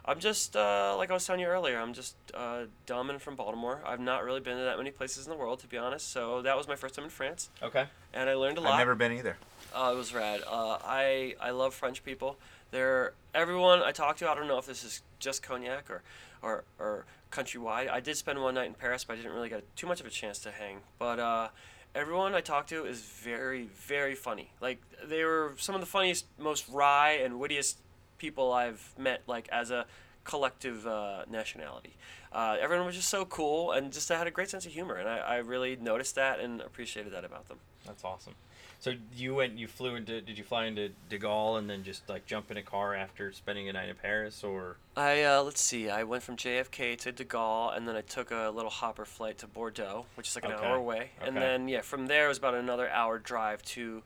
[0.07, 1.78] I'm just uh, like I was telling you earlier.
[1.78, 3.80] I'm just uh, dumb and from Baltimore.
[3.86, 6.12] I've not really been to that many places in the world, to be honest.
[6.12, 7.86] So that was my first time in France, Okay.
[8.12, 8.72] and I learned a lot.
[8.74, 9.36] I've never been either.
[9.74, 10.42] Uh, it was rad.
[10.46, 12.36] Uh, I I love French people.
[12.70, 14.30] They're everyone I talk to.
[14.30, 16.02] I don't know if this is just cognac or,
[16.42, 17.88] or or countrywide.
[17.90, 20.07] I did spend one night in Paris, but I didn't really get too much of
[20.07, 20.78] a chance to hang.
[20.98, 21.48] But uh,
[21.94, 24.50] everyone I talk to is very very funny.
[24.61, 27.78] Like they were some of the funniest, most wry and wittiest
[28.24, 29.22] people I've met.
[29.26, 29.84] Like as a
[30.24, 31.92] collective uh, nationality.
[32.32, 35.06] Uh, everyone was just so cool and just had a great sense of humor, and
[35.06, 37.58] I, I really noticed that and appreciated that about them.
[37.86, 38.32] That's awesome.
[38.80, 42.08] So you went, you flew into, did you fly into De Gaulle and then just
[42.08, 44.76] like jump in a car after spending a night in Paris, or?
[44.96, 45.90] I uh, let's see.
[45.90, 49.36] I went from JFK to De Gaulle, and then I took a little hopper flight
[49.38, 50.64] to Bordeaux, which is like an Okay.
[50.66, 51.10] hour away.
[51.22, 54.02] And then yeah, from there it was about another hour drive to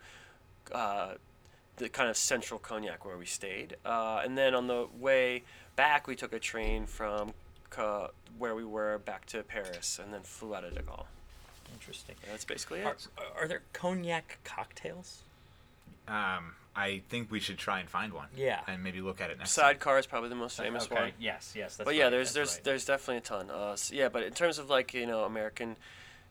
[0.72, 1.14] uh,
[1.78, 3.76] the kind of central Cognac where we stayed.
[3.84, 5.44] Uh, and then on the way
[5.76, 7.32] back, we took a train from
[7.70, 8.08] Ca-
[8.38, 11.04] where we were back to Paris, and then flew out of De Gaulle.
[11.74, 12.16] Interesting.
[12.22, 13.08] Yeah, that's basically Are, it.
[13.38, 15.22] are there cognac cocktails?
[16.06, 18.28] Um, I think we should try and find one.
[18.36, 18.60] Yeah.
[18.66, 19.64] And maybe look at it next time.
[19.64, 20.94] Sidecar is probably the most famous okay.
[20.94, 21.12] one.
[21.18, 21.76] Yes, yes.
[21.76, 22.64] That's but yeah, right, there's that's there's right.
[22.64, 23.50] there's definitely a ton.
[23.50, 25.76] Uh, s yeah, but in terms of like you know American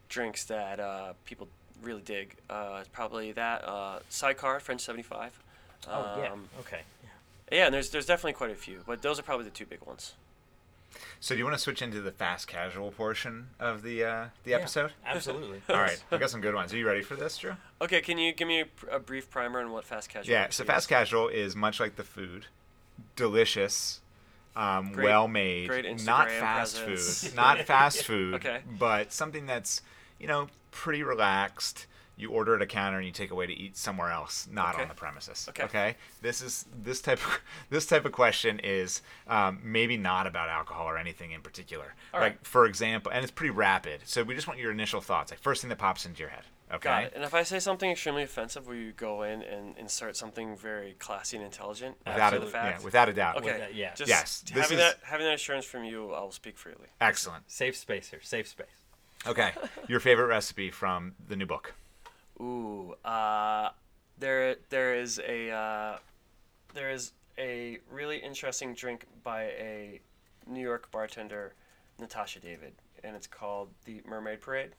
[0.09, 1.49] drinks that uh, people
[1.81, 5.39] really dig, uh, it's probably that uh, Sidecar French 75.
[5.87, 6.31] Oh yeah.
[6.31, 6.81] Um, Okay.
[7.51, 9.81] yeah, and there's there's definitely quite a few, but those are probably the two big
[9.85, 10.13] ones.
[11.19, 14.51] So do you want to switch into the fast casual portion of the uh, the
[14.51, 14.93] Yeah, episode?
[15.05, 15.61] absolutely.
[15.69, 16.73] All right, I got some good ones.
[16.73, 17.53] Are you ready for this, Drew?
[17.81, 20.31] Okay, can you give me a, a brief primer on what fast casual?
[20.31, 20.43] Yeah.
[20.49, 22.47] So actually fast casual is much like the food,
[23.15, 23.99] delicious,
[24.55, 27.23] um, Great- well made, great not fast presence.
[27.27, 28.61] food, not fast food, Okay.
[28.79, 29.81] but something that's
[30.19, 31.87] you know pretty relaxed.
[32.19, 34.81] You order at a counter and you take away to eat somewhere else, not Okay.
[34.81, 35.45] on the premises.
[35.49, 35.63] Okay.
[35.65, 35.95] okay.
[36.19, 37.39] This is this type of
[37.69, 41.93] this type of question is um, maybe not about alcohol or anything in particular.
[42.15, 42.47] All like right.
[42.47, 44.01] for example, and it's pretty rapid.
[44.05, 46.41] So we just want your initial thoughts, like first thing that pops into your head.
[46.73, 46.89] Okay.
[46.89, 47.13] Got it.
[47.15, 50.95] And if I say something extremely offensive, will you go in and insert something very
[50.99, 52.83] classy and intelligent Without after a, the yeah, fact?
[52.83, 53.37] without a doubt.
[53.37, 53.57] Okay.
[53.59, 53.93] that- yeah.
[53.93, 56.87] Just Yes, having is- that having that assurance from you, I will speak freely.
[56.99, 57.43] Excellent.
[57.51, 58.21] Safe space here.
[58.23, 58.65] Safe space.
[59.27, 59.51] Okay.
[59.87, 61.73] Your favorite recipe from the new book.
[62.39, 63.69] Ooh, uh,
[64.17, 65.97] there there is a uh,
[66.73, 70.01] there is a really interesting drink by a
[70.47, 71.53] New York bartender,
[71.99, 72.73] Natasha David,
[73.03, 74.71] and it's called the Mermaid Parade.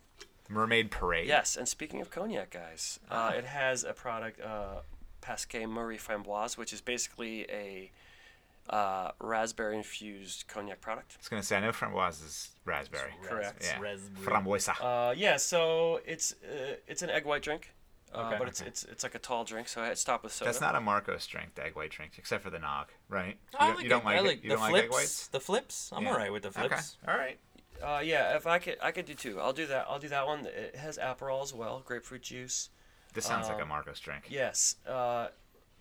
[0.47, 1.29] The Mermaid Parade.
[1.29, 4.81] Yes, and speaking of cognac, guys, uh, it has a product, uh,
[5.21, 7.91] Pasquet Marie Framboise, which is basically a
[8.71, 11.15] uh, raspberry infused cognac product.
[11.17, 13.13] I was gonna say I know framboise is raspberry.
[13.23, 13.63] Correct.
[13.65, 13.81] Yeah.
[13.81, 14.27] Raspberry.
[14.27, 14.75] Framboesa.
[15.11, 17.73] Uh, yeah, so it's uh, it's an egg white drink,
[18.15, 18.37] uh, Okay.
[18.39, 20.49] but it's, it's it's like a tall drink, so I stopped with soda.
[20.51, 23.37] That's not a Marcos drink, the egg white drink, except for the nog, right?
[23.53, 24.05] You I don't, like you don't it.
[24.07, 24.85] like I like You the don't like flips.
[24.85, 25.27] egg whites?
[25.29, 25.91] The flips.
[25.95, 26.11] I'm Yeah.
[26.13, 26.97] alright with the flips.
[27.03, 27.13] Okay.
[27.13, 27.39] All right.
[27.83, 29.39] Uh, yeah, if I could, I could do two.
[29.41, 29.87] I'll do that.
[29.89, 30.47] I'll do that one.
[30.47, 32.71] It has Aperol as well, grapefruit juice.
[33.15, 34.25] This sounds like a Um, Marcos drink.
[34.29, 35.29] Yes, uh,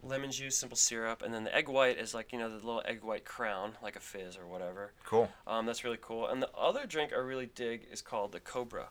[0.04, 2.82] lemon juice, simple syrup, and then the egg white is like you know the little
[2.86, 4.93] egg white crown, like a fizz or whatever.
[5.06, 5.30] Cool.
[5.45, 6.28] Um, that's really cool.
[6.28, 8.89] And the other drink I really dig is called the Cobra.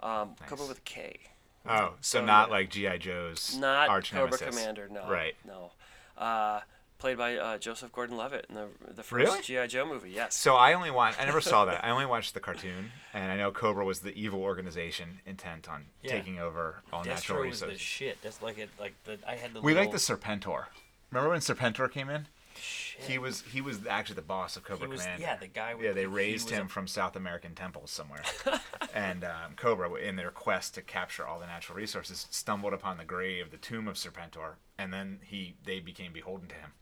[0.00, 1.18] Um, Cobra with a K.
[1.66, 2.54] Oh, so So, not yeah.
[2.54, 4.48] like GI Joe's Not arch Cobra nemesis.
[4.48, 4.88] Commander.
[4.90, 5.08] No.
[5.08, 5.34] Right.
[5.44, 5.72] No.
[6.16, 6.60] Uh,
[6.98, 9.42] played by uh, Joseph Gordon-Levitt in the the first Really?
[9.42, 10.10] GI Joe movie.
[10.10, 10.34] Yes.
[10.34, 11.20] So I only watched.
[11.20, 11.84] I never saw that.
[11.84, 15.86] I only watched the cartoon, and I know Cobra was the evil organization intent on
[16.02, 16.12] Yeah.
[16.12, 18.18] taking over all natural Destro was the shit.
[18.22, 18.70] That's like it.
[18.80, 19.60] Like the I had the.
[19.60, 20.66] we like the Serpentor.
[21.10, 22.26] Remember when Serpentor came in?
[22.60, 22.87] Shit.
[23.06, 25.22] He was he was actually the boss of Cobra was- Command.
[25.22, 28.22] yeah, the guy with- Yeah, they he raised him a- from South American temples somewhere,
[28.94, 33.04] and um, Cobra, in their quest to capture all the natural resources, stumbled upon the
[33.04, 36.72] grave, the tomb of Serpentor, and then he they became beholden to him.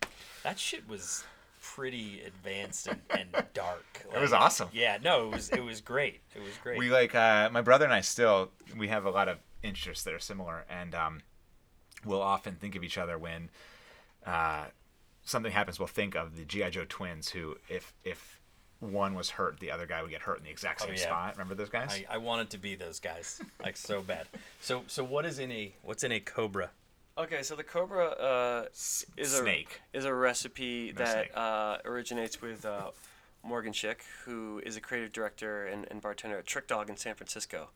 [0.43, 1.25] That shit was
[1.63, 4.07] pretty advanced and, and dark.
[4.15, 4.69] It was awesome.
[4.73, 6.21] Yeah, no, it was it was great.
[6.35, 6.79] It was great.
[6.79, 10.15] We like uh, my brother and I still we have a lot of interests that
[10.15, 11.21] are similar, and um,
[12.05, 13.51] we'll often think of each other when
[14.25, 14.67] uh,
[15.27, 15.79] something happens.
[15.79, 18.41] We'll think of the GI Joe twins, who if if
[18.81, 21.03] one was hurt, the other guy would get hurt in the exact Oh, same yeah.
[21.03, 21.33] spot.
[21.35, 22.03] Remember those guys?
[22.11, 24.27] I, I wanted to be those guys like so bad.
[24.61, 26.71] So so what is in a what's in a cobra?
[27.19, 29.81] Okay, so the Cobra uh, is snake.
[29.95, 32.91] a is a recipe No that uh, originates with uh,
[33.43, 37.15] Morgan Schick, who is a creative director and, and bartender at Trick Dog in San
[37.15, 37.71] Francisco,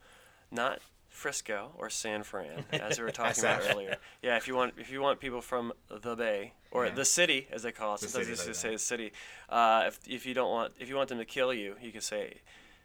[0.51, 0.80] not
[1.11, 3.96] Frisco or San Fran, as we were talking about earlier.
[4.22, 6.94] Yeah, if you want if you want people from the Bay or Yeah.
[6.94, 9.12] the city, as they call it, The sometimes they like just say the city.
[9.48, 12.00] Uh, if if you don't want if you want them to kill you, you can
[12.00, 12.38] say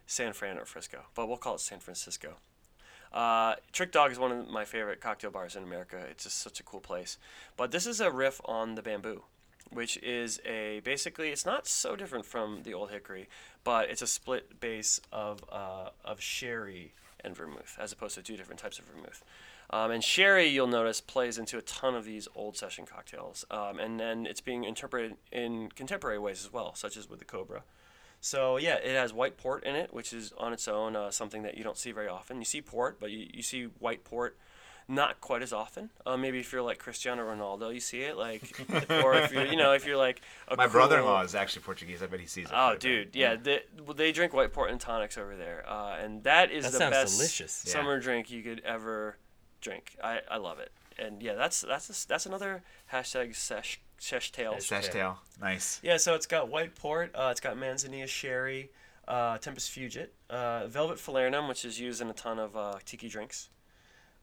[0.06, 2.34] San Fran or Frisco, but we'll call it San Francisco.
[3.12, 5.96] Uh, Trick Dog is one of my favorite cocktail bars in America.
[6.10, 7.16] It's just such a cool place.
[7.56, 9.22] But this is a riff on the bamboo,
[9.70, 13.28] which is a basically it's not so different from the Old Hickory,
[13.64, 16.92] but it's a split base of uh, of sherry
[17.26, 19.22] and vermouth as opposed to two different types of vermouth.
[19.68, 23.80] Um, and sherry, you'll notice, plays into a ton of these old session cocktails, um,
[23.80, 27.64] and then it's being interpreted in contemporary ways as well, such as with the Cobra.
[28.20, 31.42] So yeah, it has white port in it, which is on its own uh, something
[31.42, 32.38] that you don't see very often.
[32.38, 34.38] You see port, but you, you see white port
[34.88, 35.90] not quite as often.
[36.04, 38.42] Uh, maybe if you're like Cristiano Ronaldo, you see it like,
[39.02, 42.02] or if you're you know if you're like a My cool- brother-in-law is actually Portuguese.
[42.02, 42.52] I bet he sees it.
[42.52, 43.12] Oh, quite bit.
[43.12, 46.50] dude, yeah, they, well, they drink white port and tonics over there, uh, and that
[46.52, 47.64] is That the best delicious.
[47.66, 47.72] Yeah.
[47.72, 49.16] summer drink you could ever
[49.60, 49.96] drink.
[50.02, 50.70] I, I love it.
[50.98, 52.62] and yeah, that's that's that's another
[52.92, 54.66] hashtag sesh sesh tails.
[54.66, 55.18] Sesh- Sesh tail.
[55.40, 55.80] Nice.
[55.82, 58.70] Yeah, so it's got white port, uh, it's got manzanilla sherry,
[59.08, 63.08] uh, tempus fugit, uh, velvet falernum, which is used in a ton of uh, tiki
[63.08, 63.48] drinks,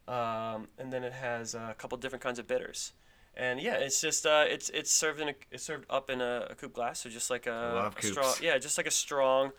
[0.08, 2.92] um, and then it has a couple different kinds of bitters.
[3.36, 6.46] And yeah, it's just uh, it's it's served in a it's served up in a,
[6.50, 9.50] a coupe glass, so just like a, a strong yeah, just like a strong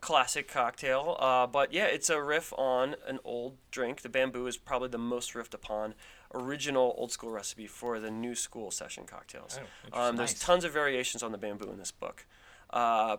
[0.00, 1.16] classic cocktail.
[1.18, 4.00] Uh, but yeah, it's a riff on an old drink.
[4.00, 5.94] The bamboo is probably the most riffed upon
[6.32, 9.58] original old school recipe for the new school session cocktails.
[9.92, 10.40] Oh, um, there's Nice.
[10.40, 12.26] tons of variations on the bamboo in this book.
[12.70, 13.16] Uh,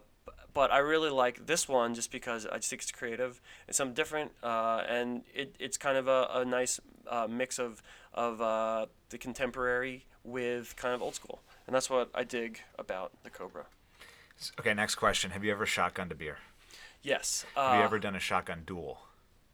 [0.54, 3.42] but I really like this one just because I just think it's creative.
[3.68, 7.82] It's something different, uh, and it, it's kind of a, a nice uh, mix of
[8.14, 13.12] of uh, the contemporary with kind of old school, and that's what I dig about
[13.24, 13.66] the Cobra.
[14.60, 15.32] Okay, next question.
[15.32, 16.38] Have you ever shotgunned a beer?
[17.02, 17.46] Yes.
[17.56, 19.00] Have you uh, ever done a shotgun duel?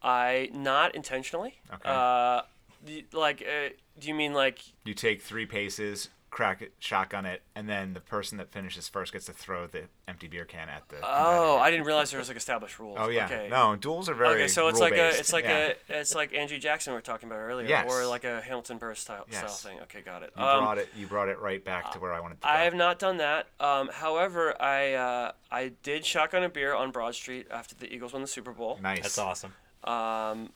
[0.01, 1.55] I not intentionally.
[1.73, 1.89] Okay.
[1.89, 2.41] Uh,
[2.85, 3.69] the- like, uh,
[3.99, 4.59] do you mean like?
[4.83, 9.13] You take three paces, crack it, shotgun it, and then the person that finishes first
[9.13, 10.97] gets to throw the empty beer can at the.
[10.97, 11.59] Oh, competitor.
[11.63, 12.97] I didn't realize there was like established rules.
[12.99, 13.23] Oh yeah.
[13.23, 13.47] Okay.
[13.49, 14.35] No, duels are very.
[14.35, 15.71] Okay, so it's like a, it's like Yeah.
[15.89, 17.89] a, it's like Andrew Jackson we were talking about earlier, Yes.
[17.89, 19.79] or like a Hamilton Burr style, style thing.
[19.83, 20.33] Okay, got it.
[20.37, 20.89] You Um, brought it.
[20.97, 22.53] You brought it right back to where I wanted to go.
[22.53, 23.47] I have not done that.
[23.61, 28.11] Um, however, I uh, I did shotgun a beer on Broad Street after the Eagles
[28.11, 28.77] won the Super Bowl.
[28.83, 29.03] Nice.
[29.03, 29.53] That's awesome.
[29.85, 30.51] Um,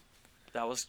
[0.51, 0.88] that was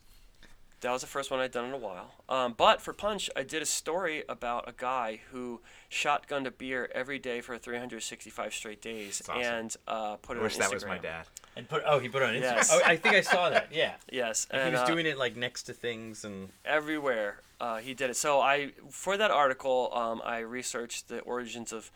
[0.81, 2.15] that was the first one I'd done in a while.
[2.29, 5.61] Um, but for Punch, I did a story about a guy who
[5.91, 9.43] shotgunned a beer every day for 365 straight days awesome.
[9.43, 11.27] and uh, put it I wish on that was my dad.
[11.57, 12.41] And put oh he put it on Instagram.
[12.41, 12.71] Yes.
[12.73, 13.69] Oh, I think I saw that.
[13.73, 13.95] Yeah.
[14.13, 17.77] Yes, Like, and he was uh, doing it like next to things and everywhere uh,
[17.77, 18.17] he did it.
[18.17, 21.91] So I, for that article, um, I researched the origins of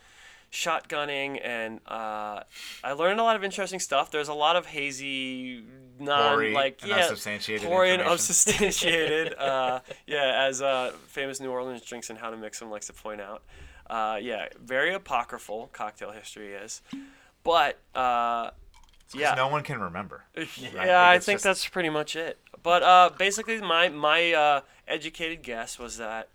[0.54, 2.40] shotgunning, and uh,
[2.82, 4.10] I learned a lot of interesting stuff.
[4.10, 5.64] There's a lot of hazy,
[5.98, 9.34] non Hoary like and yeah, unsubstantiated hoary and unsubstantiated.
[9.38, 12.92] uh, yeah, as uh, famous New Orleans drinks and how to mix them likes to
[12.92, 13.42] point out.
[13.90, 16.80] Uh, yeah, very apocryphal cocktail history is,
[17.42, 17.78] but.
[17.94, 18.50] Uh,
[19.12, 20.24] yeah, No one can remember.
[20.34, 22.38] yeah, Like, I think just- that's pretty much it.
[22.62, 26.28] But uh, basically, my my uh, educated guess was that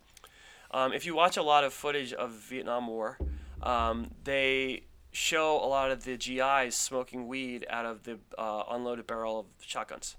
[0.71, 3.17] um, if you watch a lot of footage of Vietnam War,
[3.63, 9.07] um, they show a lot of the GIs smoking weed out of the uh, unloaded
[9.07, 10.15] barrel of shotguns,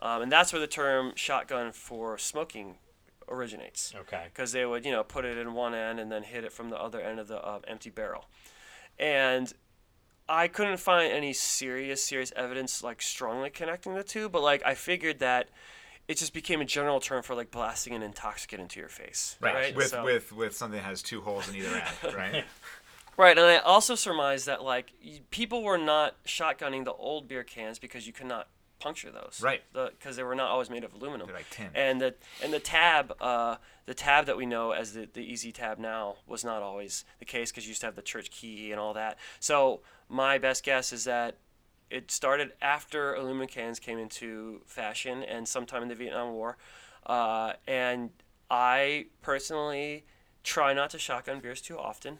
[0.00, 2.76] um, and that's where the term shotgun for smoking
[3.28, 3.92] originates.
[3.96, 4.24] Okay.
[4.32, 6.70] because they would you know put it in one end and then hit it from
[6.70, 8.26] the other end of the uh, empty barrel.
[8.98, 9.52] And
[10.28, 14.74] i couldn't find any serious serious evidence like strongly connecting the two but like i
[14.74, 15.48] figured that
[16.08, 19.36] it just became a general term for like blasting an intoxicant into your face.
[19.40, 22.44] Right, With So- with with something that has two holes in either end, right?
[23.16, 24.92] Right, and I also surmised that like
[25.30, 28.48] people were not shotgunning the old beer cans because you could not
[28.78, 29.40] puncture those.
[29.42, 29.62] Right.
[29.72, 31.26] Because they were not always made of aluminum.
[31.26, 31.68] They're like tin.
[31.74, 33.56] And the and the tab, uh,
[33.86, 37.24] the tab that we know as the the easy tab now was not always the
[37.24, 39.18] case because you used to have the church key and all that.
[39.40, 41.36] So my best guess is that
[41.90, 46.56] it started after aluminum cans came into fashion and sometime in the Vietnam War.
[47.06, 48.10] Uh, and
[48.50, 50.04] I personally
[50.42, 52.18] try not to shotgun beers too often.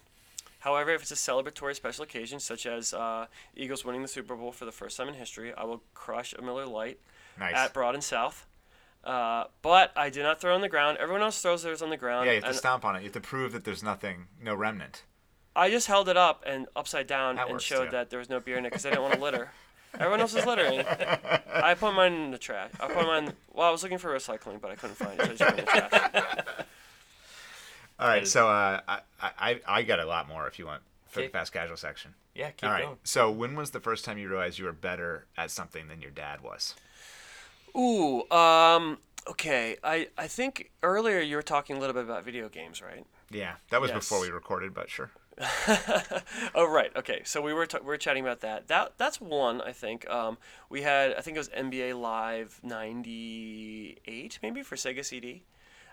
[0.60, 4.52] However, if it's a celebratory special occasion, such as uh, Eagles winning the Super Bowl
[4.52, 6.98] for the first time in history, I will crush a Miller Lite
[7.38, 7.54] Nice.
[7.54, 8.46] at Broad and South.
[9.04, 10.98] Uh, but I did not throw on the ground.
[10.98, 12.26] Everyone else throws theirs on the ground.
[12.26, 13.00] yeah, you have to stomp on it.
[13.00, 15.04] You have to prove that there's nothing, no remnant.
[15.54, 17.90] I just held it up and upside down That and works, showed too.
[17.92, 19.52] that there was no beer in it because I didn't want to litter.
[19.94, 20.80] Everyone else was littering.
[21.54, 22.70] I put mine in the trash.
[22.80, 23.32] I put mine.
[23.54, 25.58] Well, I was looking for recycling, but I couldn't find it, so I just put
[25.58, 26.65] it in the trash.
[27.98, 31.22] All right, so uh, I, I I got a lot more if you want for
[31.22, 32.14] the fast casual section.
[32.34, 32.84] Yeah, keep All right.
[32.84, 32.96] going.
[33.04, 36.10] So when was the first time you realized you were better at something than your
[36.10, 36.74] dad was?
[37.74, 39.76] Ooh, um, okay.
[39.82, 43.06] I, I think earlier you were talking a little bit about video games, right?
[43.30, 45.10] Yeah, that was before we recorded, but sure.
[46.54, 47.20] oh right, okay.
[47.24, 48.68] So we were t- we were chatting about that.
[48.68, 50.08] That that's one I think.
[50.08, 50.38] Um,
[50.70, 55.42] we had I think it was NBA Live '98 maybe for Sega CD,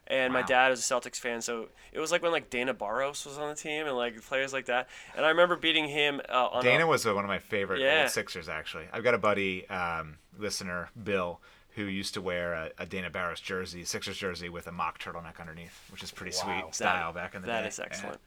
[0.08, 3.26] and my dad is a Celtics fan, so it was like when like Dana Barros
[3.26, 4.90] was on the team and like players like that.
[5.16, 7.80] And I remember beating him uh, on Dana a, was uh, one of my favorite
[7.82, 8.08] Yeah.
[8.08, 8.86] Sixers, actually.
[8.92, 11.40] I've got a buddy, um, listener, Bill,
[11.76, 15.40] who used to wear a, a Dana Barros jersey, Sixers jersey, with a mock turtleneck
[15.40, 16.62] underneath, which is pretty Wow.
[16.62, 17.68] sweet style back in the That day.
[17.70, 18.20] is excellent.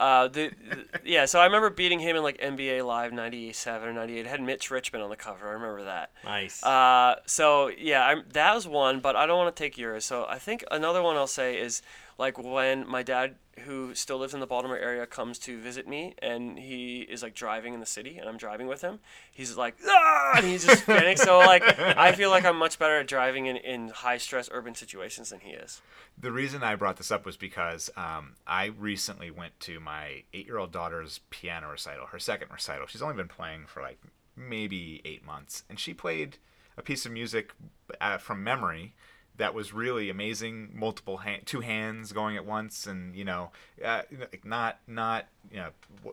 [0.00, 3.92] Uh, the, the- yeah, so I remember beating him in like NBA Live '97 or
[3.92, 4.20] '98.
[4.20, 5.48] It had Mitch Richmond on the cover.
[5.48, 6.10] I remember that.
[6.24, 6.62] Nice.
[6.64, 10.04] Uh, so yeah, I'm, that was one, but I don't want to take yours.
[10.04, 11.82] So I think another one I'll say is
[12.18, 16.14] like when my dad who still lives in the Baltimore area comes to visit me,
[16.20, 19.00] and he is like driving in the city, and I'm driving with him.
[19.32, 21.16] He's like, ah, and he's just spinning.
[21.16, 24.74] so like, I feel like I'm much better at driving in, in high stress urban
[24.74, 25.80] situations than he is.
[26.18, 30.46] The reason I brought this up was because um, I recently went to my eight
[30.46, 32.86] year old daughter's piano recital, her second recital.
[32.86, 33.98] She's only been playing for like
[34.36, 36.38] maybe eight months, and she played
[36.76, 37.52] a piece of music
[38.00, 38.94] uh, from memory
[39.40, 43.50] that was really amazing multiple hand, two hands going at once and you know
[43.84, 44.02] uh,
[44.44, 45.70] not not you know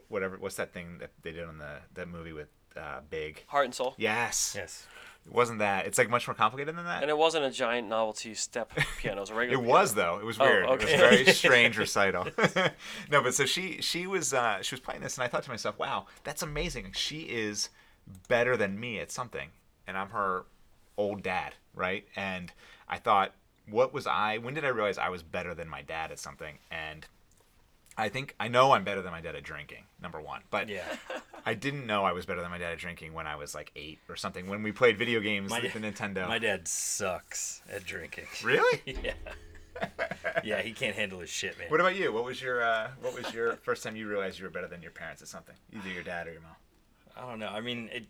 [0.09, 3.65] whatever what's that thing that they did on the that movie with uh, big Heart
[3.65, 3.95] and soul.
[3.97, 4.86] yes Yes.
[5.25, 7.88] it wasn't that it's like much more complicated than that And it wasn't a giant
[7.89, 9.17] novelty step piano.
[9.17, 9.63] It was a regular.
[9.63, 10.19] It was though.
[10.19, 10.65] It was Oh, weird.
[10.69, 12.28] It was a very strange recital.
[13.11, 15.49] no, but so she she was uh, she was playing this, and I thought to
[15.49, 16.91] myself, "Wow, that's amazing.
[16.95, 17.69] She is
[18.30, 19.49] better than me at something,
[19.88, 20.45] and I'm her
[20.97, 22.51] old dad, right?" And
[22.88, 23.34] I thought,
[23.70, 24.38] what was I?
[24.38, 26.58] When did I realize I was better than my dad at something?
[26.72, 27.06] And
[27.98, 29.84] I think I know I'm better than my dad at drinking.
[30.02, 30.84] Number one, but Yeah.
[31.46, 33.72] I didn't know I was better than my dad at drinking when I was like
[33.76, 34.48] eight or something.
[34.48, 36.28] When we played video games My with the Nintendo.
[36.28, 38.26] My dad sucks at drinking.
[38.44, 38.82] Really?
[38.86, 39.14] yeah.
[40.44, 41.70] yeah, he can't handle his shit, man.
[41.70, 42.12] What about you?
[42.12, 44.82] What was your uh, What was your first time you realized you were better than
[44.82, 45.56] your parents at something?
[45.76, 46.56] Either your dad or your mom.
[47.16, 47.48] I don't know.
[47.50, 48.06] I mean, it,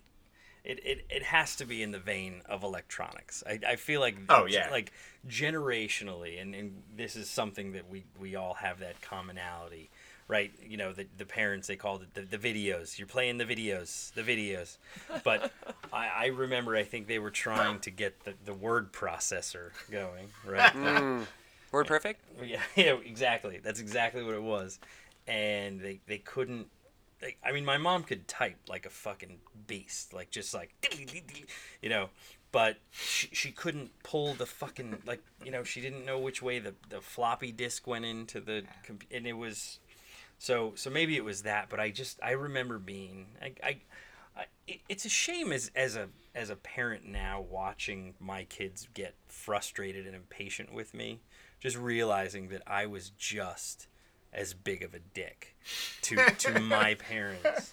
[0.67, 3.43] it, it, it has to be in the vein of electronics.
[3.47, 4.69] I, I feel like Oh, yeah.
[4.69, 4.91] like
[5.27, 9.89] generationally, and, and this is something that we we all have that commonality,
[10.27, 10.51] right?
[10.67, 12.97] You know, the the parents they called it the, the videos.
[12.97, 14.77] You're playing the videos, the videos.
[15.23, 15.51] But
[15.93, 20.27] I, I remember, I think they were trying to get the, the word processor going,
[20.45, 20.73] right?
[20.73, 21.25] Mm.
[21.71, 22.15] WordPerfect.
[22.43, 23.59] Yeah, yeah, exactly.
[23.63, 24.79] That's exactly what it was.
[25.27, 26.67] And they they couldn't.
[27.19, 30.73] They, I mean, my mom could type like a fucking beast, like just like,
[31.81, 32.09] you know,
[32.51, 36.59] but she, she couldn't pull the fucking like, you know, she didn't know which way
[36.59, 39.79] the, the floppy disk went into the, comp- and it was,
[40.39, 41.69] so so maybe it was that.
[41.69, 43.53] But I just I remember being I.
[43.63, 43.77] I
[44.37, 48.87] I, it- it's a shame as as a as a parent now watching my kids
[48.93, 51.21] get frustrated and impatient with me,
[51.59, 53.87] just realizing that I was just
[54.33, 55.55] as big of a dick
[56.03, 57.71] to to my parents,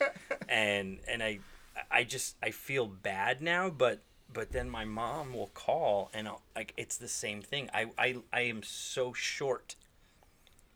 [0.49, 1.41] and and I
[1.91, 4.01] I just I feel bad now, but
[4.33, 7.71] but then my mom will call and I'll, like it's the same thing.
[7.73, 9.77] I I I am so short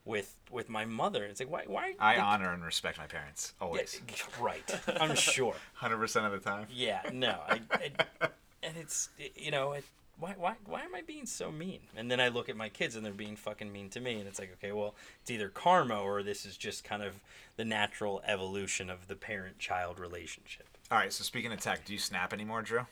[0.05, 1.25] with with my mother.
[1.25, 4.01] It's like why why I like, honor and respect my parents yeah, always,
[4.41, 4.81] right.
[5.01, 5.55] I'm sure.
[5.75, 6.67] hundred percent of the time.
[6.73, 8.29] Yeah, no, I, I
[8.63, 9.85] and it's you know, it,
[10.19, 11.81] why why why am I being so mean?
[11.97, 14.27] And then I look at my kids and they're being fucking mean to me, and
[14.29, 17.15] it's like, okay, well, it's either karma or this is just kind of
[17.57, 20.67] the natural evolution of the parent-child relationship.
[20.91, 21.13] All right.
[21.13, 22.87] So speaking of tech, do you snap anymore, Drew?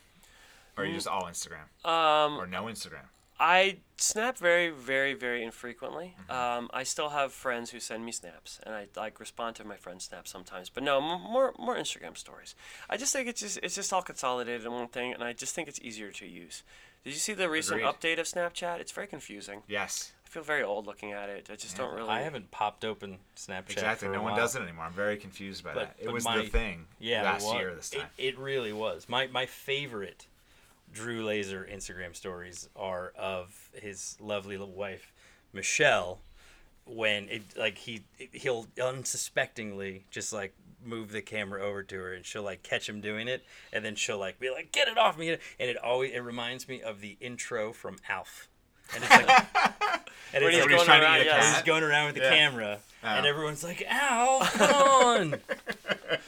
[0.77, 3.07] Or are you just all Instagram Um, or no Instagram?
[3.39, 6.15] I snap very, very, very infrequently.
[6.27, 9.75] Um, I still have friends who send me snaps, and I like respond to my
[9.75, 10.69] friends' snaps sometimes.
[10.69, 12.55] But no, m- more more Instagram stories.
[12.89, 15.53] I just think it's just it's just all consolidated in one thing, and I just
[15.53, 16.63] think it's easier to use.
[17.03, 18.17] Did you see the recent Agreed.
[18.17, 18.79] update of Snapchat?
[18.79, 19.61] It's very confusing.
[19.67, 21.47] Yes, I feel very old looking at it.
[21.51, 22.09] I just don't really.
[22.09, 23.71] I haven't popped open Snapchat.
[23.71, 24.07] exactly.
[24.07, 24.41] for a No one while.
[24.41, 24.85] does it anymore.
[24.85, 26.03] I'm very confused by But- that.
[26.03, 27.53] It but was my- the thing Yeah, last it was.
[27.55, 28.07] year this time.
[28.17, 29.07] It, it really was.
[29.07, 30.27] My my favorite
[30.93, 35.11] Drew Lazor Instagram stories are of his lovely little wife
[35.53, 36.19] Michelle
[36.85, 40.53] when it like he he'll unsuspectingly just like
[40.87, 43.95] move the camera over to her and she'll like catch him doing it and then
[43.95, 47.01] she'll like be like get it off me and it always it reminds me of
[47.01, 48.47] the intro from Alf
[48.95, 49.27] and it's like
[50.33, 51.55] and it's he's like, going trying to around, a yes.
[51.55, 52.35] he's going around with the Yeah.
[52.37, 53.29] camera and Oh.
[53.29, 55.35] everyone's like ow come on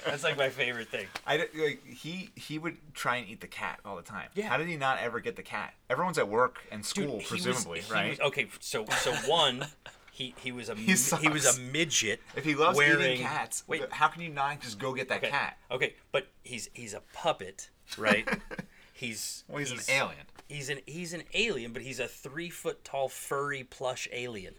[0.06, 3.80] that's like my favorite thing I like, he he would try and eat the cat
[3.86, 4.28] all the time.
[4.36, 4.48] Yeah.
[4.50, 5.74] How did he not ever get the cat?
[5.90, 8.10] Everyone's at work and school, he presumably, was, right?
[8.12, 9.66] was- okay, so so one,
[10.20, 12.20] he he was a He mi- he was a midget.
[12.36, 15.20] if he loves wearing, eating cats, wait, how can you not just go get that
[15.20, 15.58] okay, cat?
[15.72, 18.28] okay, but he's he's a puppet, right?
[18.94, 20.26] he's Well, he's, an alien.
[20.50, 24.56] He's an he's an alien, but he's a three foot tall furry plush alien.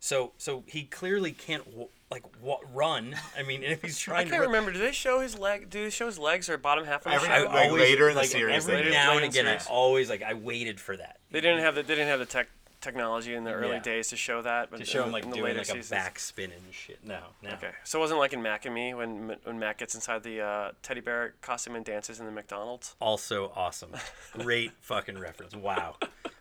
[0.00, 1.64] So so he clearly can't
[2.10, 3.14] like w- run.
[3.38, 4.72] I mean, if he's trying to I can't run, remember.
[4.72, 5.68] Do they show his leg?
[5.68, 7.34] Do they show his legs or bottom half of the Every- show?
[7.34, 9.70] I- like, later in the like, series, every now and Later in the again, I
[9.70, 11.18] always like I waited for that.
[11.30, 12.48] They didn't have the they didn't have the tech
[12.82, 13.82] technology in the early Yeah.
[13.82, 14.70] days to show that.
[14.70, 16.00] But to show in, him like in the doing later like a seasons.
[16.00, 17.02] backspin and shit.
[17.04, 17.50] No, no.
[17.52, 20.40] Okay, so it wasn't like in Mac and Me when when Mac gets inside the
[20.42, 22.94] uh, teddy bear costume and dances in the McDonald's.
[23.00, 23.92] Also awesome.
[24.38, 25.54] Great fucking reference.
[25.56, 25.96] Wow.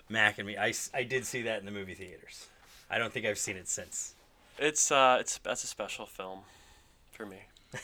[0.10, 0.58] Mac and me.
[0.58, 2.48] I, I did see that in the movie theaters.
[2.90, 4.16] I don't think I've seen it since.
[4.60, 6.40] It's uh, it's that's a special film
[7.12, 7.44] for me.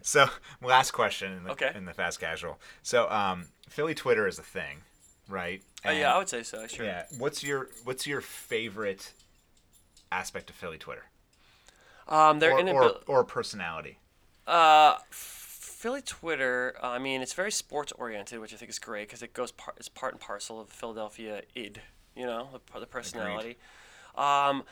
[0.00, 0.26] So,
[0.62, 1.72] last question in the, Okay.
[1.74, 2.58] in the fast casual.
[2.82, 4.82] So, um, Philly Twitter is a thing,
[5.28, 5.62] right?
[5.84, 6.66] Uh, And- yeah, I would say so.
[6.66, 6.84] Sure.
[6.86, 7.04] yeah.
[7.18, 9.12] What's your What's your favorite
[10.10, 11.06] aspect of Philly Twitter,
[12.06, 13.98] Um, they're or, in or, or personality?
[14.46, 16.76] Uh, Philly Twitter.
[16.82, 19.76] I mean, it's very sports oriented, which I think is great because it goes part.
[19.78, 21.80] It's part and parcel of Philadelphia id.
[22.14, 23.56] You know, the, the personality.
[24.16, 24.66] Um, th-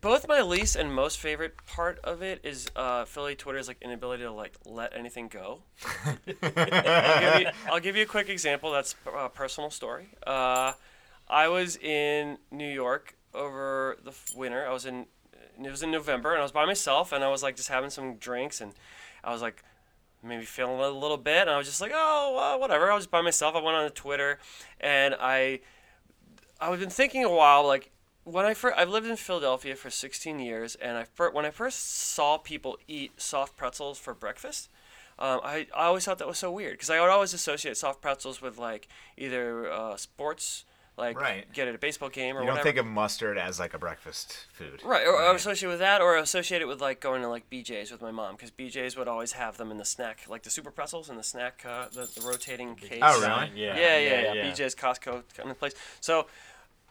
[0.00, 4.22] both my least and most favorite part of it is uh, Philly Twitter's like inability
[4.22, 5.62] to like let anything go.
[6.42, 8.72] I'll, give you, I'll give you a quick example.
[8.72, 10.08] That's a personal story.
[10.26, 10.72] Uh,
[11.28, 14.66] I was in New York over the winter.
[14.66, 15.06] I was in.
[15.60, 17.90] It was in November, and I was by myself, and I was like just having
[17.90, 18.74] some drinks, and
[19.24, 19.64] I was like
[20.22, 22.90] maybe feeling a little bit, and I was just like, oh, uh, whatever.
[22.90, 23.56] I was by myself.
[23.56, 24.38] I went on Twitter,
[24.80, 25.60] and I,
[26.60, 27.90] I've been thinking a while, like
[28.30, 31.50] when I first, I've lived in Philadelphia for 16 years, and I fir- when I
[31.50, 34.68] first saw people eat soft pretzels for breakfast,
[35.18, 38.00] um, I, I always thought that was so weird because I would always associate soft
[38.00, 40.64] pretzels with like either uh, sports,
[40.96, 41.50] like Right.
[41.52, 42.64] get at a baseball game or You don't whatever.
[42.68, 46.16] think of mustard as like a breakfast food, Right, or, or associate with that, or
[46.18, 49.32] associate it with like going to like BJ's with my mom, because BJ's would always
[49.32, 52.20] have them in the snack, like the super pretzels in the snack, uh, the, the
[52.26, 53.00] rotating case.
[53.02, 53.50] Oh, really?
[53.60, 53.76] Yeah.
[53.76, 54.44] Yeah, yeah, yeah.
[54.52, 55.72] BJ's, Costco kind of place.
[56.00, 56.26] So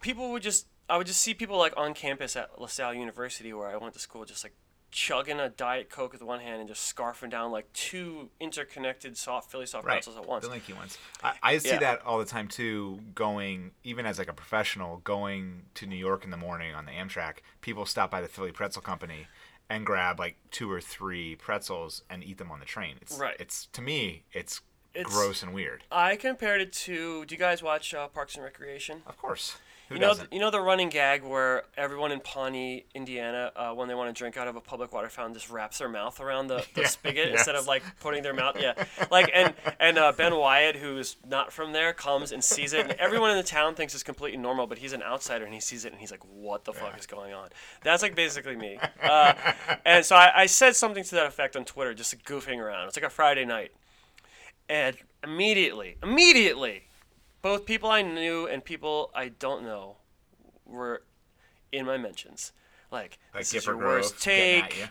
[0.02, 3.68] people would just, I would just see people like on campus at LaSalle University where
[3.68, 4.54] I went to school, just like
[4.90, 9.52] chugging a diet coke with one hand and just scarfing down like two interconnected soft
[9.52, 9.96] Philly soft Right.
[9.96, 10.48] pretzels at once.
[10.48, 10.98] The ones.
[11.22, 11.80] I, I see Yeah.
[11.80, 13.02] that all the time too.
[13.14, 16.94] Going even as like a professional, going to New York in the morning on the
[16.94, 19.28] Amtrak, people stop by the Philly Pretzel Company
[19.70, 22.96] and grab like two or three pretzels and eat them on the train.
[23.02, 23.36] It's Right.
[23.42, 24.62] It's to me, it's,
[24.94, 25.84] It's- gross and weird.
[25.92, 27.26] I compared it to.
[27.26, 29.04] Do you guys watch uh, Parks and Recreation?
[29.06, 29.58] Of course.
[29.90, 30.34] Who you know, doesn't?
[30.34, 34.18] you know the running gag where everyone in Pawnee, Indiana, uh, when they want to
[34.18, 36.88] drink out of a public water fountain, just wraps their mouth around the, the Yeah,
[36.88, 38.58] spigot instead of like putting their mouth.
[38.60, 38.74] Yeah,
[39.10, 42.92] like and and uh, Ben Wyatt, who's not from there, comes and sees it, and
[43.00, 45.86] everyone in the town thinks it's completely normal, but he's an outsider and he sees
[45.86, 47.50] it and he's like, "What the fuck is going on?"
[47.84, 48.80] That's like basically me.
[49.02, 49.34] Uh,
[49.86, 52.88] and so I, I said something to that effect on Twitter, just goofing around.
[52.90, 53.72] It's like a Friday night,
[54.68, 56.87] and immediately, immediately,
[57.48, 59.96] both people I knew and people I don't know
[60.66, 61.04] were
[61.72, 62.52] in my mentions.
[62.92, 64.90] Like, like this is your Grove worst take.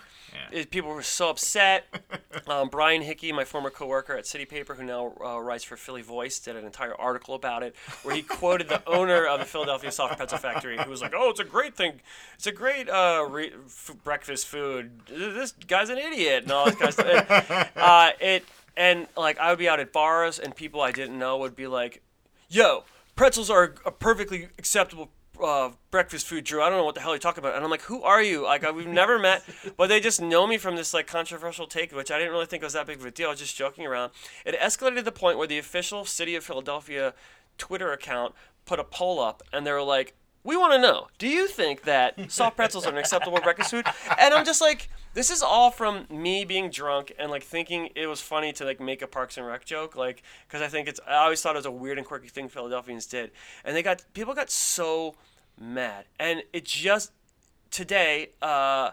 [0.52, 0.64] Yeah.
[0.70, 1.84] People were so upset.
[2.48, 6.02] Um, Brian Hickey, my former coworker at City Paper, who now uh, writes for Philly
[6.02, 9.90] Voice, did an entire article about it where he quoted the owner of the Philadelphia
[9.90, 12.00] Soft Pretzel Factory, who was like, "Oh, it's a great thing.
[12.36, 15.00] It's a great uh, re- f- breakfast food.
[15.08, 17.50] This guy's an idiot," and all this kind of stuff.
[17.50, 18.44] And, uh, it
[18.76, 21.66] and like I would be out at bars, and people I didn't know would be
[21.66, 22.02] like,
[22.48, 22.84] "Yo,
[23.14, 25.10] pretzels are a perfectly acceptable."
[25.42, 26.62] Uh, breakfast food, Drew.
[26.62, 27.54] I don't know what the hell you're talking about.
[27.54, 28.44] And I'm like, who are you?
[28.44, 29.44] Like, we've never met,
[29.76, 32.62] but they just know me from this like controversial take, which I didn't really think
[32.62, 33.26] was that big of a deal.
[33.26, 34.12] I was just joking around.
[34.46, 37.12] It escalated to the point where the official City of Philadelphia
[37.58, 38.34] Twitter account
[38.64, 40.14] put a poll up, and they were like,
[40.46, 43.84] "We want to know, do you think that soft pretzels are an acceptable breakfast food?"
[44.18, 48.06] And I'm just like, this is all from me being drunk and like thinking it
[48.06, 51.00] was funny to like make a Parks and Rec joke, like because I think it's
[51.06, 53.32] I always thought it was a weird and quirky thing Philadelphians did,
[53.64, 55.16] and they got people got so
[55.60, 57.12] mad, and it just
[57.70, 58.30] today.
[58.40, 58.90] uh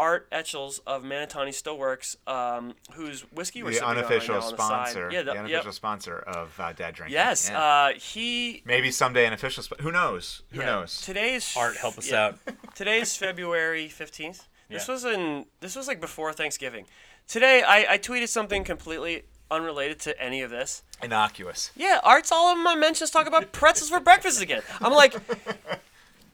[0.00, 4.34] Art Etchels of Manatawny still works, um, whose whiskey we're The sipping on right unofficial
[4.36, 4.66] now on the side.
[4.66, 5.10] sponsor.
[5.12, 5.74] Yeah, the the, unofficial yep.
[5.74, 7.12] sponsor of uh, Dad Drinking.
[7.12, 7.62] Yes, Yeah.
[7.62, 8.62] uh, he.
[8.64, 9.62] Maybe someday an official.
[9.62, 10.40] Sp- who knows?
[10.52, 11.02] Who yeah, knows?
[11.02, 12.28] Today's Art, help us yeah.
[12.28, 12.38] out.
[12.74, 14.48] Today's February fifteenth.
[14.70, 14.94] This Yeah.
[14.94, 15.44] was in.
[15.60, 16.86] This was like before Thanksgiving.
[17.28, 20.82] Today, I, I tweeted something completely unrelated to any of this.
[21.02, 21.72] Innocuous.
[21.76, 24.62] Yeah, Art's all of my mentions talk about pretzels for breakfast again.
[24.80, 25.14] I'm like,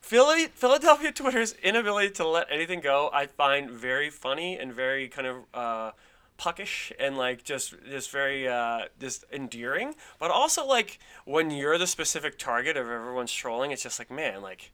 [0.07, 5.27] Philly, Philadelphia Twitter's inability to let anything go, I find very funny and very kind
[5.27, 5.91] of uh,
[6.39, 9.97] puckish and like just just very uh, just endearing.
[10.21, 14.43] But also like when you're the specific target of everyone's trolling, it's just like, man,
[14.43, 14.71] like,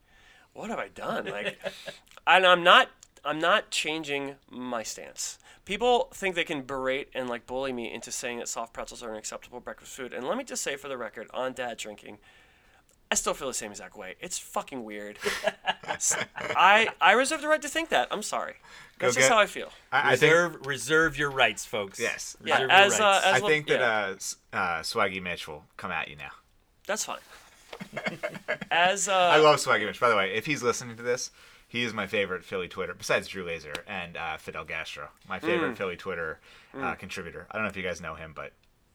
[0.52, 1.24] what have I done?
[1.24, 1.58] Like,
[2.26, 2.90] and I'm not
[3.24, 5.38] I'm not changing my stance.
[5.64, 9.12] People think they can berate and like bully me into saying that soft pretzels are
[9.12, 10.12] an acceptable breakfast food.
[10.12, 12.18] And let me just say for the record, on dad drinking,
[13.12, 14.14] I still feel the same exact way.
[14.20, 15.18] It's fucking weird.
[16.56, 18.08] I I reserve the right to think that.
[18.10, 18.54] I'm sorry.
[18.98, 19.68] That's just get- how I feel.
[19.92, 20.32] I, I think.
[20.32, 22.00] Reserve, reserve your rights, folks.
[22.00, 22.38] Yes.
[22.42, 22.94] Yeah, as, your uh, rights.
[22.94, 23.00] as-
[23.34, 24.14] I well- think that yeah.
[24.54, 26.30] uh, uh, Swaggy Mitch will come at you now.
[26.86, 27.18] That's fine.
[28.70, 30.00] As uh, I love Swaggy Mitch.
[30.00, 31.30] By the way, if he's listening to this,
[31.68, 35.74] he is my favorite Philly Twitter, besides Drew Lazor and uh, Fidel Gastro, my favorite
[35.74, 35.76] Mm.
[35.76, 36.40] Philly Twitter
[36.80, 37.46] uh, contributor.
[37.50, 38.52] I don't know if you guys know him, but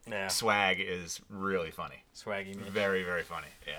[0.10, 0.28] yeah.
[0.28, 2.04] Swag is really funny.
[2.16, 2.64] Swaggy me.
[2.70, 3.48] Very, very funny.
[3.68, 3.74] Yeah.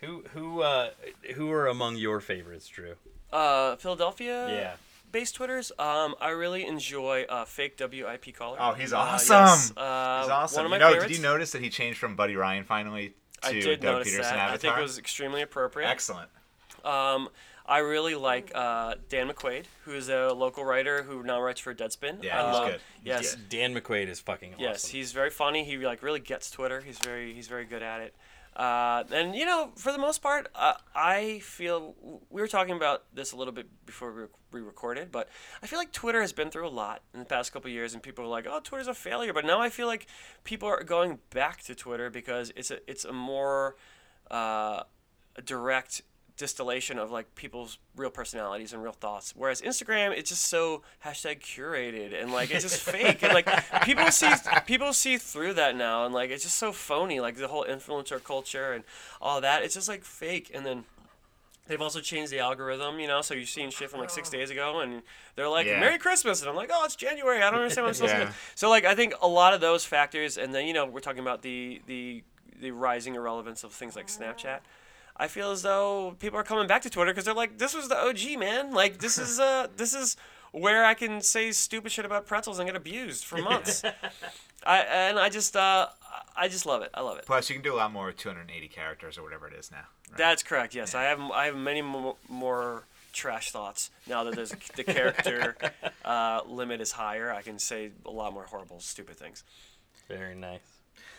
[0.00, 0.90] Who who uh
[1.34, 2.94] who are among your favorites, Drew?
[3.32, 4.72] uh, Philadelphia Yeah.
[5.12, 8.56] based Twitters, um, I really enjoy uh, fake WIP caller.
[8.60, 9.36] Oh, he's Uh, awesome.
[9.36, 10.56] yes, uh, He's awesome.
[10.56, 11.08] One of my you know, favorites.
[11.08, 14.10] did you notice that he changed from Buddy Ryan finally to I did Doug notice
[14.10, 14.50] Peterson that.
[14.50, 15.88] I think it was extremely appropriate.
[15.88, 16.28] excellent.
[16.84, 17.28] Um,
[17.66, 21.72] I really like uh, Dan McQuade, who is a local writer who now writes for
[21.74, 22.22] Deadspin.
[22.24, 22.80] Yeah, I he's love, good.
[23.02, 23.48] He's Yes, good.
[23.48, 24.64] Dan McQuade is fucking awesome.
[24.64, 25.62] yes, he's very funny.
[25.64, 26.80] He like really gets Twitter.
[26.80, 28.14] He's very he's very good at it.
[28.60, 31.94] Uh, and you know, for the most part, uh, I feel
[32.28, 35.30] we were talking about this a little bit before we, recorded, but
[35.62, 38.02] I feel like Twitter has been through a lot in the past couple years, and
[38.02, 40.08] people are like, "Oh, Twitter's a failure," but now I feel like
[40.44, 43.76] people are going back to Twitter because it's a it's a more
[44.30, 44.82] uh,
[45.42, 46.02] direct
[46.40, 49.32] distillation of like people's real personalities and real thoughts.
[49.36, 53.46] Whereas Instagram, it's just so hashtag curated and like it's just fake and like
[53.84, 54.32] people see
[54.66, 57.20] people see through that now and like it's just so phony.
[57.20, 58.82] Like the whole influencer culture and
[59.20, 60.50] all that, it's just like fake.
[60.52, 60.84] And then
[61.68, 63.20] they've also changed the algorithm, you know.
[63.22, 65.02] So you're seeing shit from like six days ago, and
[65.36, 65.78] they're like Yeah.
[65.78, 67.42] "Merry Christmas," and I'm like, "Oh, it's January.
[67.42, 68.24] I don't understand what I'm supposed Yeah.
[68.24, 71.00] do." So like I think a lot of those factors, and then you know we're
[71.00, 72.24] talking about the the
[72.58, 74.60] the rising irrelevance of things like Snapchat.
[75.20, 77.88] I feel as though people are coming back to Twitter because they're like, "This was
[77.88, 78.72] the OG, man.
[78.72, 80.16] Like this is uh this is
[80.52, 83.82] where I can say stupid shit about pretzels and get abused for months."
[84.64, 85.88] I and I just uh
[86.36, 86.90] I just love it.
[86.94, 87.26] I love it.
[87.26, 89.78] Plus, you can do a lot more with 280 characters or whatever it is now.
[90.08, 90.16] right?
[90.16, 90.74] That's correct.
[90.74, 95.56] Yes, I have I have many more, more trash thoughts now that there's the character
[96.04, 97.30] uh, limit is higher.
[97.32, 99.44] I can say a lot more horrible, stupid things.
[100.08, 100.60] Very nice.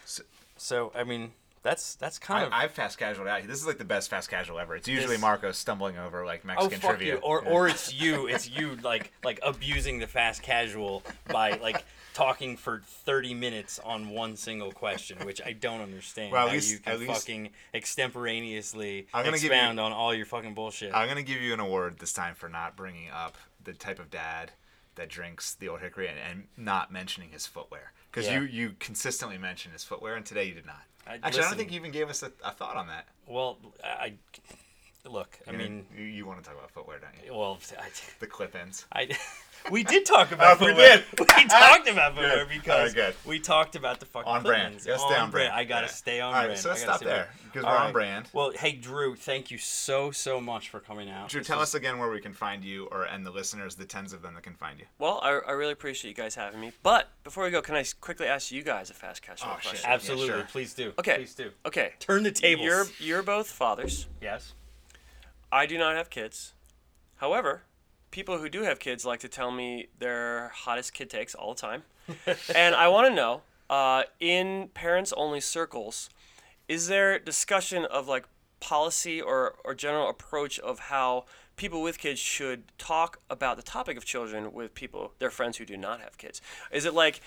[0.06, 0.24] So-
[0.58, 1.32] So, I mean,
[1.64, 3.44] that's that's kind of I, I've fast casual out.
[3.44, 4.76] This is like the best fast casual ever.
[4.76, 7.16] It's usually This- Marco stumbling over like oh Mexican fuck trivia.
[7.16, 7.52] you, or Yeah.
[7.52, 11.84] or it's you, it's you like like abusing the fast casual by like
[12.14, 16.32] talking for thirty minutes on one single question, which I don't understand.
[16.32, 20.26] Well, at least- you can least- fucking extemporaneously I'm gonna give you- on all your
[20.26, 20.94] fucking bullshit.
[20.94, 24.10] I'm gonna give you an award this time for not bringing up the type of
[24.10, 24.52] dad
[24.96, 28.42] that drinks the old hickory and, and not mentioning his footwear because Yeah.
[28.42, 30.82] you you consistently mention his footwear and today you did not.
[31.08, 33.08] I- Actually, I don't think you even gave us a, a thought on that.
[33.28, 34.14] well, I
[35.10, 35.38] look.
[35.48, 37.34] I mean, you, you want to talk about footwear, don't you?
[37.38, 37.88] well, I,
[38.20, 38.86] The clip ins.
[38.92, 39.06] I
[39.70, 41.04] we did talk about Oh, we did.
[41.20, 42.50] We talked about footwear Good.
[42.50, 43.16] because Alright, good.
[43.26, 44.80] we talked about the fucking On brand.
[44.82, 44.86] Clintons.
[44.88, 45.54] You stay on brand.
[45.54, 45.92] I gotta Yeah.
[45.92, 46.60] stay on Alright, brand.
[46.60, 47.40] so let's I gotta stop stay on there, brand.
[47.52, 48.30] because we're on brand.
[48.34, 51.30] Well, hey Drew, thank you so so much for coming out.
[51.30, 53.76] Drew, This tell was- us again where we can find you, or and the listeners,
[53.76, 54.86] the tens of them that can find you.
[55.00, 56.72] Well, I, I really appreciate you guys having me.
[56.84, 59.72] But before we go, can I quickly ask you guys a fast casual Oh, shit.
[59.72, 59.90] question?
[59.90, 60.44] Absolutely, Yeah, sure.
[60.52, 60.94] please do.
[61.00, 61.16] Okay.
[61.18, 61.52] please do.
[61.66, 61.94] Okay.
[62.00, 62.66] Turn the tables.
[62.66, 64.08] You're you're both fathers.
[64.22, 64.54] yes.
[65.52, 66.54] I do not have kids.
[67.18, 67.64] However,
[68.12, 71.62] people who do have kids like to tell me their hottest kid takes all the
[71.62, 71.84] time.
[72.56, 76.10] and I want to know, uh, in parents only circles,
[76.68, 78.26] is there discussion of like
[78.60, 83.98] policy or, or general approach of how people with kids should talk about the topic
[83.98, 86.42] of children with people, their friends who do not have kids?
[86.72, 87.22] Is it like,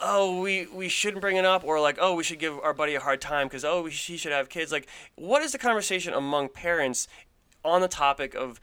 [0.00, 2.94] oh, we, we shouldn't bring it up, or like, oh, we should give our buddy
[2.94, 4.70] a hard time because, oh, he should have kids?
[4.70, 7.08] Like, what is the conversation among parents
[7.64, 8.60] on the topic of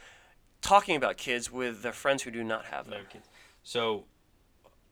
[0.64, 3.04] talking about kids with their friends who do not have them?
[3.12, 3.28] Kids.
[3.64, 4.06] So,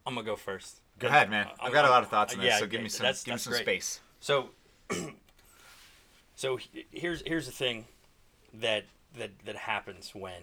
[0.06, 0.82] I'm gonna go first.
[1.00, 1.48] Go ahead, man.
[1.54, 3.24] I've I'm- got a lot of thoughts on this, yeah, so give me some, that's-
[3.24, 3.64] give me some great.
[3.64, 4.00] space.
[4.20, 4.50] So,
[6.36, 6.60] so
[6.92, 7.86] here's here's the thing
[8.54, 8.86] that
[9.18, 10.42] that that happens when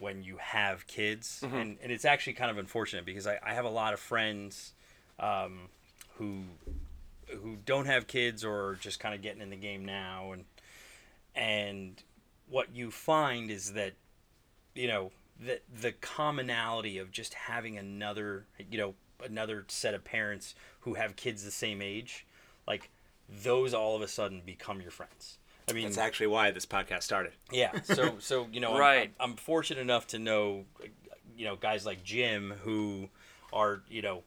[0.00, 3.64] when you have kids, and, and it's actually kind of unfortunate because I, I have
[3.64, 4.72] a lot of friends
[5.18, 5.68] um,
[6.16, 6.42] who
[7.28, 10.44] who don't have kids or are just kind of getting in the game now, and
[11.34, 12.02] and
[12.48, 13.92] what you find is that
[14.78, 15.10] you know
[15.40, 21.16] the the commonality of just having another you know another set of parents who have
[21.16, 22.24] kids the same age
[22.66, 22.88] like
[23.42, 27.02] those all of a sudden become your friends i mean That's actually why this podcast
[27.02, 27.32] started.
[27.50, 29.10] yeah so so you know I'm- Right.
[29.20, 30.64] I'm, I'm fortunate enough to know
[31.36, 33.08] you know guys like jim who
[33.52, 34.22] are you know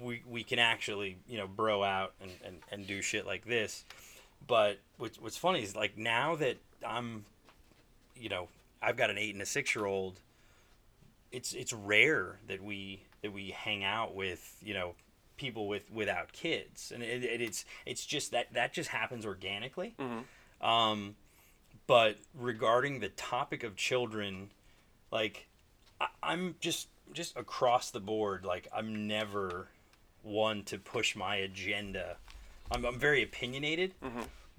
[0.00, 3.84] we, we can actually you know bro out and, and, and do shit like this
[4.46, 7.24] but what's, what's funny is like now that i'm
[8.16, 8.48] you know
[8.82, 10.20] i've got an eight and a six year old
[11.30, 14.94] it's it's rare that we that we hang out with you know
[15.38, 16.92] people with without kids.
[16.94, 19.94] And it, it, it's it's just that that just happens organically.
[20.60, 21.16] Um
[21.86, 24.50] but regarding the topic of children
[25.10, 25.48] like
[26.00, 29.66] I, i'm just just across the board like i'm never
[30.22, 32.16] one to push my agenda.
[32.70, 33.94] I'm, I'm very opinionated.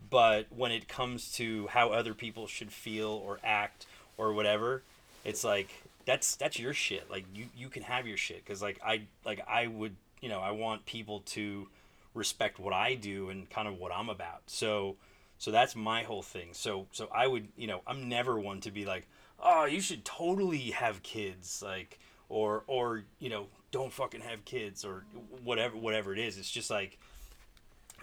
[0.10, 3.86] But when it comes to how other people should feel or act
[4.18, 4.84] or whatever
[5.24, 5.70] it's like
[6.06, 7.10] that's that's your shit.
[7.10, 8.44] Like you you can have your shit.
[8.46, 11.68] Because like i like i would you know i want people to
[12.14, 14.42] respect what i do and kind of what i'm about.
[14.48, 14.96] So
[15.38, 16.50] so that's my whole thing.
[16.52, 19.08] So so i would you know i'm never one to be like
[19.42, 22.00] oh you should totally have kids like
[22.30, 25.04] or or you know don't fucking have kids or
[25.44, 26.38] whatever whatever it is.
[26.38, 26.98] It's just like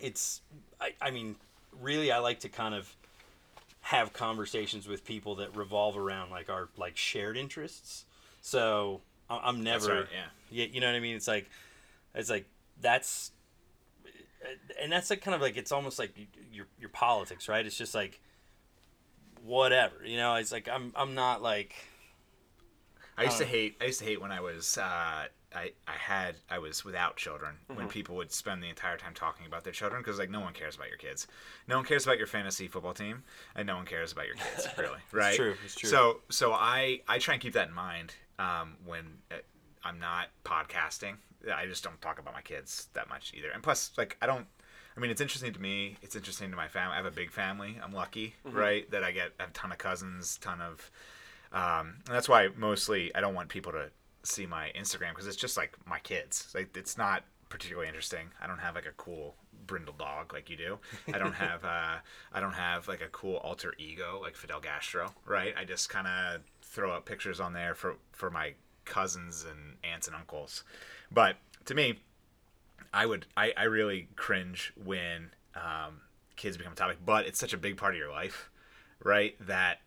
[0.01, 0.41] it's
[0.81, 1.37] I, I mean
[1.81, 2.95] really I like to kind of
[3.83, 8.05] have conversations with people that revolve around like our like shared interests.
[8.41, 10.07] So I'm never right,
[10.51, 10.67] yeah.
[10.67, 11.17] you know what I mean?
[11.17, 11.49] It's like,
[12.15, 12.47] it's like
[12.81, 13.33] that's,
[14.81, 16.15] and that's like kind of like it's almost like
[16.53, 17.65] your your politics, right?
[17.65, 18.21] It's just like,
[19.45, 20.35] whatever, you know.
[20.35, 21.75] It's like I'm I'm not like,
[23.17, 23.49] I used to Uh.
[23.49, 23.77] hate.
[23.81, 24.79] I used to hate when I was.
[24.79, 26.37] Uh, I I had.
[26.49, 27.57] I was without children.
[27.75, 30.53] When people would spend the entire time talking about their children, because like no one
[30.53, 31.27] cares about your kids.
[31.67, 33.25] No one cares about your fantasy football team,
[33.55, 34.69] and no one cares about your kids.
[34.79, 35.35] Really, right?
[35.35, 35.91] true, it's true.
[35.91, 39.37] So so I I try and keep that in mind um, when uh,
[39.85, 41.17] I'm not podcasting.
[41.55, 43.51] I just don't talk about my kids that much either.
[43.51, 44.47] And plus, like I don't.
[44.97, 45.97] I mean, it's interesting to me.
[46.03, 46.93] It's interesting to my family.
[46.95, 47.79] I have a big family.
[47.83, 50.91] I'm lucky, right, that I get I have a ton of cousins, ton of
[51.53, 53.91] um, and that's why mostly I don't want people to
[54.23, 56.51] see my Instagram because it's just like my kids.
[56.55, 58.29] Like it's not particularly interesting.
[58.41, 59.35] I don't have like a cool
[59.67, 60.79] brindle dog like you do.
[61.13, 61.97] I don't have uh,
[62.33, 65.55] I don't have like a cool alter ego like Fidel Gastro, right?
[65.59, 70.07] I just kind of throw up pictures on there for for my cousins and aunts
[70.07, 70.65] and uncles.
[71.11, 71.37] But
[71.67, 72.01] to me,
[72.93, 76.01] I would I, I really cringe when um,
[76.37, 78.51] kids become a topic, but it's such a big part of your life,
[79.03, 79.35] right?
[79.47, 79.81] That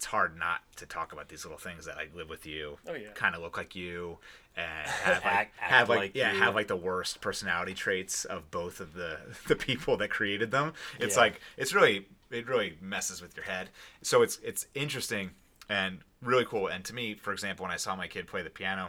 [0.00, 2.94] it's hard not to talk about these little things that like live with you, Oh,
[2.94, 3.10] yeah.
[3.12, 4.16] kind of look like you,
[4.56, 8.24] and have like Act- act have like, like yeah have like the worst personality traits
[8.24, 10.72] of both of the the people that created them.
[10.98, 11.20] It's Yeah.
[11.24, 13.68] like it's really it really messes with your head.
[14.00, 15.32] So it's it's interesting
[15.68, 16.66] and really cool.
[16.68, 18.88] And to me, for example, when I saw my kid play the piano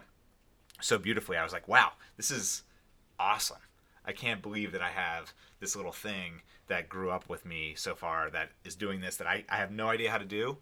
[0.80, 2.64] so beautifully, I was like, wow, this is
[3.20, 3.58] awesome.
[4.06, 7.96] I can't believe that I have this little thing that grew up with me so
[7.96, 10.58] far that is doing this that I, I have no idea how to do.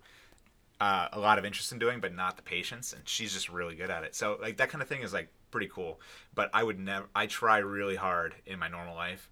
[0.79, 3.75] Uh, a lot of interest in doing, but not the patience, and she's just really
[3.75, 4.15] good at it.
[4.15, 5.99] So like that kind of thing is like pretty cool.
[6.33, 7.05] But I would never.
[7.13, 9.27] I try really hard in my normal life,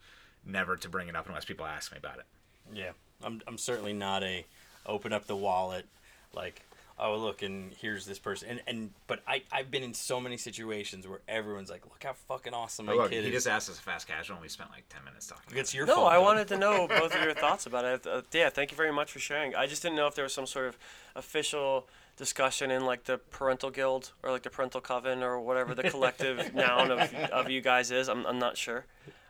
[0.45, 2.26] never to bring it up unless people ask me about it.
[2.74, 2.91] yeah,
[3.24, 4.45] I'm I'm certainly not a
[4.86, 5.86] open up the wallet
[6.34, 6.61] like.
[6.99, 10.36] Oh look, and here's this person, and and but I I've been in so many
[10.36, 13.36] situations where everyone's like, look how fucking awesome my Oh, look, kid he is.
[13.36, 15.56] just asked us a fast casual, and we spent like ten minutes talking.
[15.56, 15.78] it's it.
[15.78, 16.11] your No, fault.
[16.11, 16.24] I though.
[16.24, 18.07] wanted to know both of your thoughts about it.
[18.07, 19.53] Uh, yeah, thank you very much for sharing.
[19.53, 20.78] I just didn't know if there was some sort of
[21.18, 25.84] official discussion in like the parental guild or like the parental coven or whatever the
[25.84, 28.07] collective noun of, of you guys is.
[28.07, 28.85] I'm, I'm not sure.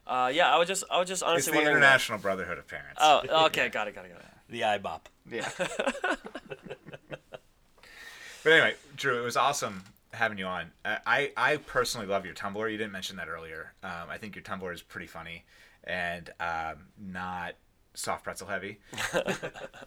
[0.05, 1.76] Uh, yeah, I was just I was just honestly It's the wondering.
[1.76, 1.88] that.
[1.88, 2.99] International Brotherhood of Parents.
[3.01, 4.26] Oh, okay, got it, got it, got it.
[4.49, 5.01] the IBOP.
[5.30, 5.49] Yeah.
[8.43, 9.84] but anyway, Drew, it was awesome
[10.14, 10.72] having you on.
[10.85, 12.72] Uh, I I personally love your Tumblr.
[12.72, 13.73] You didn't mention that earlier.
[13.84, 15.43] Um, I think your Tumblr is pretty funny
[15.84, 17.55] and um, not
[17.98, 18.80] soft pretzel heavy.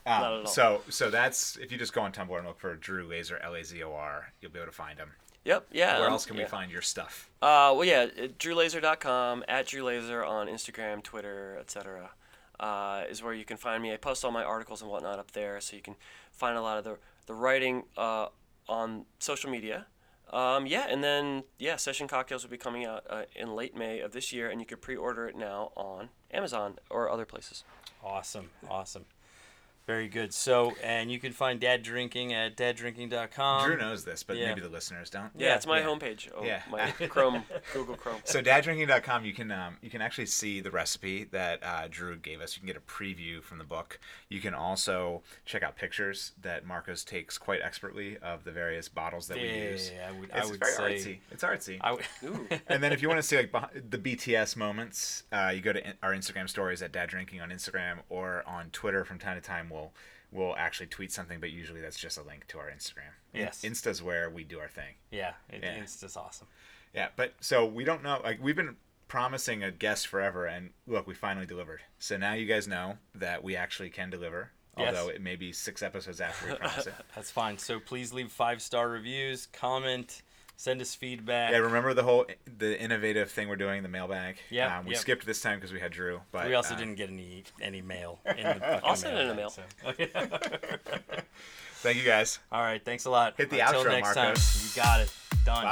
[0.06, 0.46] Um.
[0.46, 3.54] So so that's if you just go on Tumblr and look for Drew Lazor L
[3.54, 5.10] A Z O R, you'll be able to find him.
[5.44, 5.98] Yep, yeah.
[5.98, 7.30] Where um, else can we find your stuff?
[7.40, 12.10] Uh, well, yeah, drewlazor.com, at drewlazor on Instagram, Twitter, etc.
[12.58, 13.92] Uh, is where you can find me.
[13.92, 15.96] I post all my articles and whatnot up there, so you can
[16.32, 18.26] find a lot of the, the writing uh,
[18.68, 19.86] on social media.
[20.32, 24.00] Um, yeah, and then, yeah, Session Cocktails will be coming out uh, in late May
[24.00, 27.64] of this year, and you can pre order it now on Amazon or other places.
[28.02, 29.04] Awesome, awesome.
[29.90, 30.32] Very good.
[30.32, 33.66] So, and you can find Dad Drinking at daddrinking.com.
[33.66, 34.46] Drew knows this, but yeah.
[34.46, 35.30] maybe the listeners don't.
[35.36, 35.86] Yeah, Yeah, it's my yeah.
[35.86, 36.28] homepage.
[36.32, 36.62] Oh, Yeah.
[36.70, 37.42] My Chrome,
[37.72, 38.20] Google Chrome.
[38.22, 42.40] So daddrinking.com, you can um, you can actually see the recipe that uh, Drew gave
[42.40, 42.54] us.
[42.56, 43.98] You can get a preview from the book.
[44.28, 49.26] You can also check out pictures that Marcos takes quite expertly of the various bottles
[49.26, 49.90] that we use.
[49.92, 50.14] Yeah, use.
[50.14, 51.10] I would, It's I would very say.
[51.10, 51.18] artsy.
[51.32, 51.78] It's artsy.
[51.80, 52.46] I would, Ooh.
[52.68, 53.50] and then if you want to see like
[53.90, 57.96] the BTS moments, uh, you go to our Instagram stories at Dad Drinking on Instagram
[58.08, 59.04] or on Twitter.
[59.04, 59.79] From time to time, we'll
[60.32, 63.12] we'll actually tweet something, but usually that's just a link to our Instagram.
[63.34, 63.64] Yes.
[63.64, 64.94] Insta's where we do our thing.
[65.10, 65.80] yeah, it, Yeah.
[65.80, 66.46] just awesome.
[66.94, 68.20] Yeah, but so we don't know.
[68.22, 68.76] Like we've been
[69.08, 71.80] promising a guest forever, and look, we finally delivered.
[71.98, 74.50] So now you guys know that we actually can deliver.
[74.78, 74.96] Yes.
[74.96, 76.94] Although it may be six episodes after we promise it.
[77.14, 77.58] That's fine.
[77.58, 80.22] So please leave five star reviews, comment,
[80.60, 81.52] Send us feedback.
[81.52, 82.26] Yeah, remember the whole
[82.58, 84.36] the innovative thing we're doing, the mailbag.
[84.50, 85.00] Yeah, um, we yep.
[85.00, 87.80] skipped this time because we had Drew, but we also uh, didn't get any any
[87.80, 88.18] mail.
[88.26, 89.48] In the, I'll send in a mail.
[89.48, 89.62] So.
[89.86, 90.10] Okay.
[91.76, 92.40] Thank you guys.
[92.52, 93.36] All right, thanks a lot.
[93.38, 94.52] Hit the Until outro, next Marcos.
[94.52, 95.10] Time, you got it.
[95.46, 95.64] Done.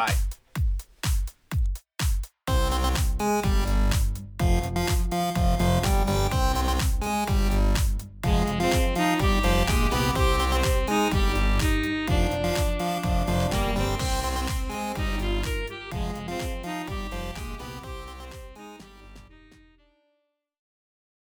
[3.19, 3.45] Bye.